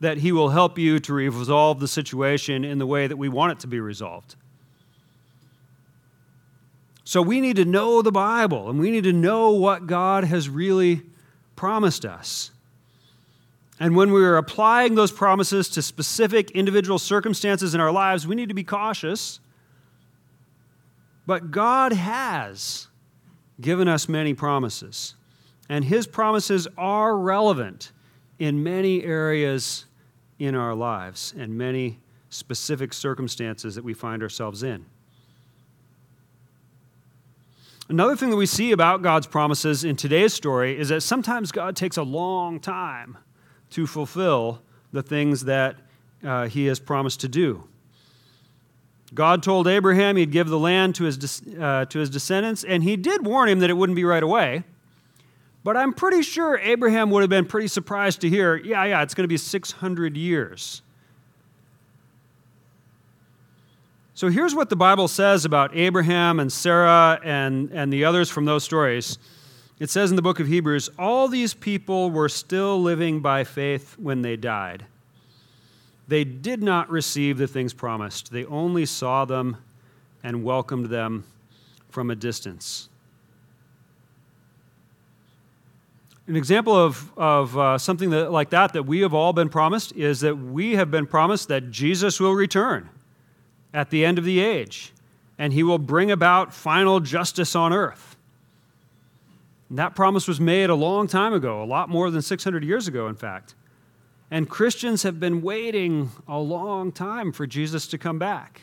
that 0.00 0.18
He 0.18 0.32
will 0.32 0.50
help 0.50 0.78
you 0.78 0.98
to 1.00 1.12
resolve 1.14 1.80
the 1.80 1.88
situation 1.88 2.64
in 2.64 2.78
the 2.78 2.86
way 2.86 3.06
that 3.06 3.16
we 3.16 3.28
want 3.28 3.52
it 3.52 3.60
to 3.60 3.66
be 3.66 3.80
resolved. 3.80 4.36
So 7.04 7.22
we 7.22 7.40
need 7.40 7.56
to 7.56 7.64
know 7.64 8.02
the 8.02 8.12
Bible 8.12 8.68
and 8.68 8.80
we 8.80 8.90
need 8.90 9.04
to 9.04 9.12
know 9.12 9.50
what 9.50 9.86
God 9.86 10.24
has 10.24 10.48
really 10.48 11.02
promised 11.54 12.04
us. 12.04 12.50
And 13.78 13.94
when 13.94 14.10
we're 14.10 14.36
applying 14.36 14.94
those 14.94 15.12
promises 15.12 15.68
to 15.70 15.82
specific 15.82 16.50
individual 16.52 16.98
circumstances 16.98 17.74
in 17.74 17.80
our 17.80 17.92
lives, 17.92 18.26
we 18.26 18.34
need 18.34 18.48
to 18.48 18.54
be 18.54 18.64
cautious. 18.64 19.38
But 21.26 21.50
God 21.50 21.92
has 21.92 22.88
given 23.60 23.88
us 23.88 24.08
many 24.08 24.34
promises, 24.34 25.14
and 25.68 25.84
His 25.84 26.06
promises 26.06 26.68
are 26.76 27.16
relevant 27.16 27.92
in 28.38 28.62
many 28.62 29.02
areas 29.04 29.86
in 30.38 30.54
our 30.54 30.74
lives 30.74 31.34
and 31.36 31.56
many 31.56 31.98
specific 32.28 32.92
circumstances 32.92 33.74
that 33.74 33.84
we 33.84 33.94
find 33.94 34.22
ourselves 34.22 34.62
in. 34.62 34.84
Another 37.88 38.16
thing 38.16 38.30
that 38.30 38.36
we 38.36 38.46
see 38.46 38.72
about 38.72 39.02
God's 39.02 39.28
promises 39.28 39.84
in 39.84 39.94
today's 39.94 40.34
story 40.34 40.78
is 40.78 40.88
that 40.88 41.02
sometimes 41.02 41.52
God 41.52 41.76
takes 41.76 41.96
a 41.96 42.02
long 42.02 42.58
time 42.58 43.16
to 43.70 43.86
fulfill 43.86 44.60
the 44.92 45.02
things 45.02 45.44
that 45.44 45.76
uh, 46.24 46.48
he 46.48 46.66
has 46.66 46.80
promised 46.80 47.20
to 47.20 47.28
do. 47.28 47.68
God 49.14 49.42
told 49.42 49.68
Abraham 49.68 50.16
he'd 50.16 50.32
give 50.32 50.48
the 50.48 50.58
land 50.58 50.96
to 50.96 51.04
his, 51.04 51.42
uh, 51.60 51.84
to 51.86 51.98
his 52.00 52.10
descendants, 52.10 52.64
and 52.64 52.82
he 52.82 52.96
did 52.96 53.24
warn 53.24 53.48
him 53.48 53.60
that 53.60 53.70
it 53.70 53.74
wouldn't 53.74 53.96
be 53.96 54.04
right 54.04 54.22
away. 54.22 54.64
But 55.66 55.76
I'm 55.76 55.92
pretty 55.92 56.22
sure 56.22 56.60
Abraham 56.60 57.10
would 57.10 57.22
have 57.22 57.28
been 57.28 57.44
pretty 57.44 57.66
surprised 57.66 58.20
to 58.20 58.28
hear, 58.28 58.54
yeah, 58.54 58.84
yeah, 58.84 59.02
it's 59.02 59.14
going 59.14 59.24
to 59.24 59.28
be 59.28 59.36
600 59.36 60.16
years. 60.16 60.80
So 64.14 64.28
here's 64.28 64.54
what 64.54 64.70
the 64.70 64.76
Bible 64.76 65.08
says 65.08 65.44
about 65.44 65.74
Abraham 65.74 66.38
and 66.38 66.52
Sarah 66.52 67.18
and, 67.24 67.72
and 67.72 67.92
the 67.92 68.04
others 68.04 68.30
from 68.30 68.44
those 68.44 68.62
stories. 68.62 69.18
It 69.80 69.90
says 69.90 70.10
in 70.10 70.14
the 70.14 70.22
book 70.22 70.38
of 70.38 70.46
Hebrews 70.46 70.88
all 71.00 71.26
these 71.26 71.52
people 71.52 72.12
were 72.12 72.28
still 72.28 72.80
living 72.80 73.18
by 73.18 73.42
faith 73.42 73.98
when 73.98 74.22
they 74.22 74.36
died. 74.36 74.86
They 76.06 76.22
did 76.22 76.62
not 76.62 76.88
receive 76.88 77.38
the 77.38 77.48
things 77.48 77.74
promised, 77.74 78.30
they 78.30 78.44
only 78.44 78.86
saw 78.86 79.24
them 79.24 79.56
and 80.22 80.44
welcomed 80.44 80.90
them 80.90 81.24
from 81.90 82.12
a 82.12 82.14
distance. 82.14 82.88
An 86.28 86.34
example 86.34 86.74
of, 86.74 87.12
of 87.16 87.56
uh, 87.56 87.78
something 87.78 88.10
that, 88.10 88.32
like 88.32 88.50
that 88.50 88.72
that 88.72 88.82
we 88.82 89.00
have 89.00 89.14
all 89.14 89.32
been 89.32 89.48
promised 89.48 89.92
is 89.92 90.20
that 90.20 90.36
we 90.36 90.74
have 90.74 90.90
been 90.90 91.06
promised 91.06 91.48
that 91.48 91.70
Jesus 91.70 92.18
will 92.18 92.32
return 92.32 92.88
at 93.72 93.90
the 93.90 94.04
end 94.04 94.18
of 94.18 94.24
the 94.24 94.40
age, 94.40 94.92
and 95.38 95.52
he 95.52 95.62
will 95.62 95.78
bring 95.78 96.10
about 96.10 96.52
final 96.52 96.98
justice 96.98 97.54
on 97.54 97.72
earth. 97.72 98.16
And 99.68 99.78
that 99.78 99.94
promise 99.94 100.26
was 100.26 100.40
made 100.40 100.70
a 100.70 100.74
long 100.74 101.06
time 101.06 101.32
ago, 101.32 101.62
a 101.62 101.66
lot 101.66 101.88
more 101.88 102.10
than 102.10 102.22
600 102.22 102.64
years 102.64 102.88
ago, 102.88 103.06
in 103.06 103.14
fact. 103.14 103.54
And 104.30 104.48
Christians 104.48 105.04
have 105.04 105.20
been 105.20 105.42
waiting 105.42 106.10
a 106.26 106.38
long 106.38 106.90
time 106.90 107.30
for 107.32 107.46
Jesus 107.46 107.86
to 107.88 107.98
come 107.98 108.18
back. 108.18 108.62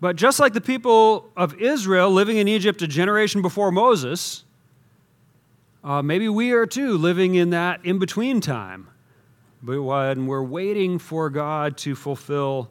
But 0.00 0.16
just 0.16 0.40
like 0.40 0.52
the 0.52 0.60
people 0.60 1.30
of 1.36 1.60
Israel 1.60 2.10
living 2.10 2.38
in 2.38 2.48
Egypt 2.48 2.82
a 2.82 2.88
generation 2.88 3.40
before 3.40 3.70
Moses, 3.70 4.42
uh, 5.84 6.02
maybe 6.02 6.28
we 6.28 6.52
are 6.52 6.66
too 6.66 6.96
living 6.96 7.34
in 7.34 7.50
that 7.50 7.84
in 7.84 7.98
between 7.98 8.40
time. 8.40 8.88
But 9.62 9.82
when 9.82 10.26
we're 10.26 10.42
waiting 10.42 10.98
for 10.98 11.30
God 11.30 11.76
to 11.78 11.94
fulfill 11.94 12.70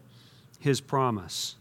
his 0.59 0.81
promise. 0.81 1.55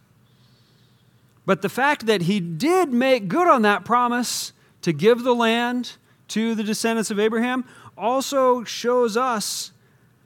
But 1.46 1.62
the 1.62 1.68
fact 1.68 2.06
that 2.06 2.22
he 2.22 2.38
did 2.38 2.92
make 2.92 3.28
good 3.28 3.48
on 3.48 3.62
that 3.62 3.84
promise 3.84 4.52
to 4.82 4.92
give 4.92 5.22
the 5.22 5.34
land 5.34 5.96
to 6.28 6.54
the 6.54 6.62
descendants 6.62 7.10
of 7.10 7.18
Abraham 7.18 7.64
also 7.96 8.62
shows 8.64 9.16
us 9.16 9.72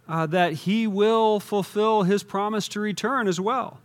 uh, 0.07 0.27
that 0.27 0.53
he 0.53 0.87
will 0.87 1.41
fulfill 1.41 2.03
his 2.03 2.23
promise 2.23 2.69
to 2.69 2.81
return 2.81 3.27
as 3.27 3.41
well, 3.41 3.81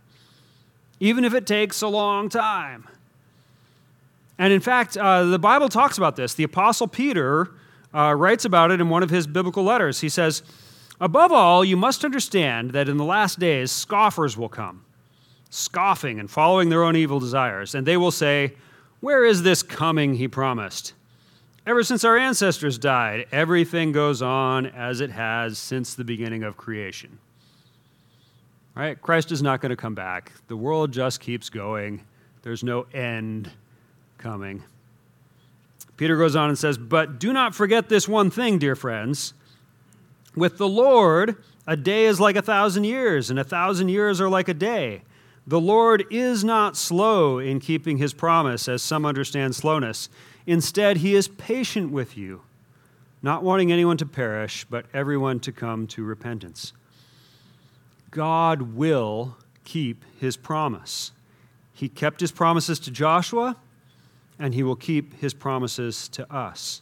even 0.98 1.24
if 1.24 1.32
it 1.32 1.46
takes 1.46 1.80
a 1.80 1.88
long 1.88 2.28
time. 2.28 2.86
And 4.40 4.54
in 4.54 4.60
fact, 4.60 4.96
uh, 4.96 5.24
the 5.24 5.38
Bible 5.38 5.68
talks 5.68 5.98
about 5.98 6.16
this. 6.16 6.32
The 6.32 6.44
Apostle 6.44 6.88
Peter 6.88 7.50
uh, 7.94 8.14
writes 8.16 8.46
about 8.46 8.70
it 8.70 8.80
in 8.80 8.88
one 8.88 9.02
of 9.02 9.10
his 9.10 9.26
biblical 9.26 9.62
letters. 9.62 10.00
He 10.00 10.08
says, 10.08 10.42
Above 10.98 11.30
all, 11.30 11.62
you 11.62 11.76
must 11.76 12.06
understand 12.06 12.70
that 12.70 12.88
in 12.88 12.96
the 12.96 13.04
last 13.04 13.38
days, 13.38 13.70
scoffers 13.70 14.38
will 14.38 14.48
come, 14.48 14.86
scoffing 15.50 16.18
and 16.18 16.30
following 16.30 16.70
their 16.70 16.82
own 16.82 16.96
evil 16.96 17.20
desires, 17.20 17.74
and 17.74 17.86
they 17.86 17.98
will 17.98 18.10
say, 18.10 18.54
Where 19.00 19.26
is 19.26 19.42
this 19.42 19.62
coming 19.62 20.14
he 20.14 20.26
promised? 20.26 20.94
Ever 21.66 21.82
since 21.82 22.02
our 22.02 22.16
ancestors 22.16 22.78
died, 22.78 23.26
everything 23.30 23.92
goes 23.92 24.22
on 24.22 24.64
as 24.64 25.02
it 25.02 25.10
has 25.10 25.58
since 25.58 25.92
the 25.92 26.04
beginning 26.04 26.44
of 26.44 26.56
creation. 26.56 27.18
Right? 28.74 29.00
Christ 29.02 29.32
is 29.32 29.42
not 29.42 29.60
going 29.60 29.68
to 29.68 29.76
come 29.76 29.94
back. 29.94 30.32
The 30.48 30.56
world 30.56 30.92
just 30.92 31.20
keeps 31.20 31.50
going. 31.50 32.06
There's 32.40 32.64
no 32.64 32.86
end 32.94 33.50
coming. 34.20 34.62
Peter 35.96 36.16
goes 36.16 36.36
on 36.36 36.48
and 36.48 36.58
says, 36.58 36.78
But 36.78 37.18
do 37.18 37.32
not 37.32 37.54
forget 37.54 37.88
this 37.88 38.08
one 38.08 38.30
thing, 38.30 38.58
dear 38.58 38.76
friends. 38.76 39.34
With 40.36 40.58
the 40.58 40.68
Lord, 40.68 41.36
a 41.66 41.76
day 41.76 42.06
is 42.06 42.20
like 42.20 42.36
a 42.36 42.42
thousand 42.42 42.84
years, 42.84 43.30
and 43.30 43.38
a 43.38 43.44
thousand 43.44 43.88
years 43.88 44.20
are 44.20 44.28
like 44.28 44.48
a 44.48 44.54
day. 44.54 45.02
The 45.46 45.60
Lord 45.60 46.04
is 46.10 46.44
not 46.44 46.76
slow 46.76 47.38
in 47.38 47.60
keeping 47.60 47.98
his 47.98 48.14
promise, 48.14 48.68
as 48.68 48.82
some 48.82 49.04
understand 49.04 49.56
slowness. 49.56 50.08
Instead, 50.46 50.98
he 50.98 51.14
is 51.14 51.28
patient 51.28 51.90
with 51.90 52.16
you, 52.16 52.42
not 53.22 53.42
wanting 53.42 53.72
anyone 53.72 53.96
to 53.96 54.06
perish, 54.06 54.64
but 54.70 54.86
everyone 54.94 55.40
to 55.40 55.52
come 55.52 55.86
to 55.88 56.04
repentance. 56.04 56.72
God 58.10 58.62
will 58.74 59.36
keep 59.64 60.04
his 60.18 60.36
promise. 60.36 61.12
He 61.72 61.88
kept 61.88 62.20
his 62.20 62.32
promises 62.32 62.78
to 62.80 62.90
Joshua, 62.90 63.56
and 64.40 64.54
he 64.54 64.62
will 64.62 64.74
keep 64.74 65.20
his 65.20 65.34
promises 65.34 66.08
to 66.08 66.34
us. 66.34 66.80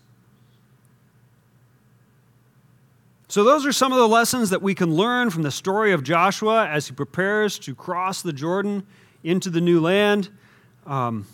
So, 3.27 3.45
those 3.45 3.67
are 3.67 3.73
some 3.73 3.93
of 3.93 3.99
the 3.99 4.09
lessons 4.09 4.49
that 4.51 4.63
we 4.63 4.75
can 4.75 4.95
learn 4.95 5.29
from 5.29 5.43
the 5.43 5.51
story 5.51 5.93
of 5.93 6.03
Joshua 6.03 6.67
as 6.67 6.87
he 6.87 6.95
prepares 6.95 7.59
to 7.59 7.75
cross 7.75 8.23
the 8.23 8.33
Jordan 8.33 8.87
into 9.23 9.51
the 9.51 9.61
new 9.61 9.81
land. 9.81 10.31
Um, 10.87 11.27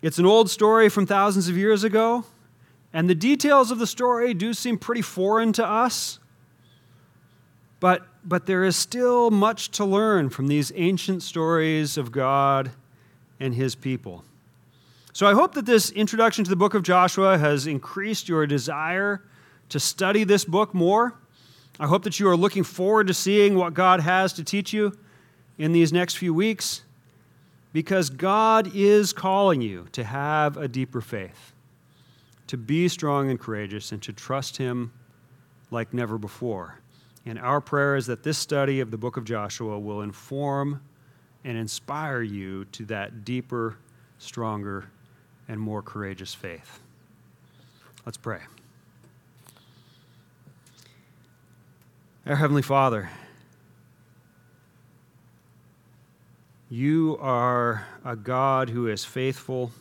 it's 0.00 0.18
an 0.18 0.26
old 0.26 0.48
story 0.48 0.88
from 0.88 1.06
thousands 1.06 1.48
of 1.48 1.56
years 1.56 1.82
ago, 1.82 2.24
and 2.92 3.10
the 3.10 3.16
details 3.16 3.72
of 3.72 3.80
the 3.80 3.86
story 3.86 4.32
do 4.32 4.54
seem 4.54 4.78
pretty 4.78 5.02
foreign 5.02 5.52
to 5.54 5.66
us. 5.66 6.20
But, 7.80 8.06
but 8.24 8.46
there 8.46 8.64
is 8.64 8.76
still 8.76 9.30
much 9.30 9.70
to 9.72 9.84
learn 9.84 10.30
from 10.30 10.46
these 10.46 10.70
ancient 10.76 11.22
stories 11.24 11.96
of 11.96 12.12
God 12.12 12.70
and 13.40 13.54
his 13.54 13.74
people. 13.74 14.24
So 15.18 15.26
I 15.26 15.34
hope 15.34 15.54
that 15.54 15.66
this 15.66 15.90
introduction 15.90 16.44
to 16.44 16.48
the 16.48 16.54
book 16.54 16.74
of 16.74 16.84
Joshua 16.84 17.36
has 17.38 17.66
increased 17.66 18.28
your 18.28 18.46
desire 18.46 19.24
to 19.68 19.80
study 19.80 20.22
this 20.22 20.44
book 20.44 20.72
more. 20.72 21.18
I 21.80 21.88
hope 21.88 22.04
that 22.04 22.20
you 22.20 22.28
are 22.28 22.36
looking 22.36 22.62
forward 22.62 23.08
to 23.08 23.14
seeing 23.14 23.56
what 23.56 23.74
God 23.74 23.98
has 23.98 24.32
to 24.34 24.44
teach 24.44 24.72
you 24.72 24.96
in 25.58 25.72
these 25.72 25.92
next 25.92 26.18
few 26.18 26.32
weeks 26.32 26.82
because 27.72 28.10
God 28.10 28.70
is 28.76 29.12
calling 29.12 29.60
you 29.60 29.88
to 29.90 30.04
have 30.04 30.56
a 30.56 30.68
deeper 30.68 31.00
faith, 31.00 31.52
to 32.46 32.56
be 32.56 32.86
strong 32.86 33.28
and 33.28 33.40
courageous, 33.40 33.90
and 33.90 34.00
to 34.04 34.12
trust 34.12 34.56
Him 34.56 34.92
like 35.72 35.92
never 35.92 36.16
before. 36.16 36.78
And 37.26 37.40
our 37.40 37.60
prayer 37.60 37.96
is 37.96 38.06
that 38.06 38.22
this 38.22 38.38
study 38.38 38.78
of 38.78 38.92
the 38.92 38.98
book 38.98 39.16
of 39.16 39.24
Joshua 39.24 39.80
will 39.80 40.02
inform 40.02 40.80
and 41.42 41.58
inspire 41.58 42.22
you 42.22 42.66
to 42.66 42.84
that 42.84 43.24
deeper, 43.24 43.78
stronger, 44.18 44.84
and 45.48 45.60
more 45.60 45.82
courageous 45.82 46.34
faith. 46.34 46.78
Let's 48.04 48.18
pray. 48.18 48.40
Our 52.26 52.36
Heavenly 52.36 52.62
Father, 52.62 53.08
You 56.70 57.16
are 57.20 57.86
a 58.04 58.14
God 58.14 58.68
who 58.68 58.88
is 58.88 59.02
faithful. 59.02 59.72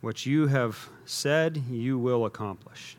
What 0.00 0.26
you 0.26 0.48
have 0.48 0.88
said, 1.04 1.62
you 1.70 1.98
will 1.98 2.26
accomplish. 2.26 2.96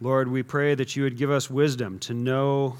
Lord, 0.00 0.28
we 0.28 0.44
pray 0.44 0.76
that 0.76 0.94
you 0.94 1.02
would 1.02 1.16
give 1.16 1.30
us 1.30 1.50
wisdom 1.50 1.98
to 2.00 2.14
know 2.14 2.76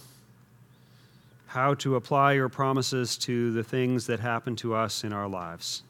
how 1.53 1.75
to 1.75 1.97
apply 1.97 2.33
your 2.33 2.49
promises 2.49 3.19
to 3.19 3.53
the 3.53 3.63
things 3.63 4.07
that 4.07 4.19
happen 4.19 4.57
to 4.57 4.75
us 4.75 5.05
in 5.05 5.13
our 5.13 5.29
lives. 5.29 5.83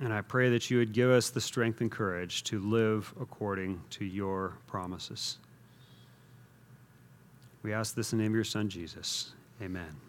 And 0.00 0.12
I 0.12 0.20
pray 0.20 0.50
that 0.50 0.70
you 0.70 0.78
would 0.78 0.92
give 0.92 1.10
us 1.10 1.30
the 1.30 1.40
strength 1.40 1.80
and 1.80 1.90
courage 1.90 2.44
to 2.44 2.60
live 2.60 3.12
according 3.20 3.82
to 3.90 4.04
your 4.04 4.56
promises. 4.68 5.38
We 7.64 7.72
ask 7.72 7.96
this 7.96 8.12
in 8.12 8.18
the 8.18 8.22
name 8.22 8.30
of 8.30 8.36
your 8.36 8.44
Son, 8.44 8.68
Jesus. 8.68 9.32
Amen. 9.60 10.05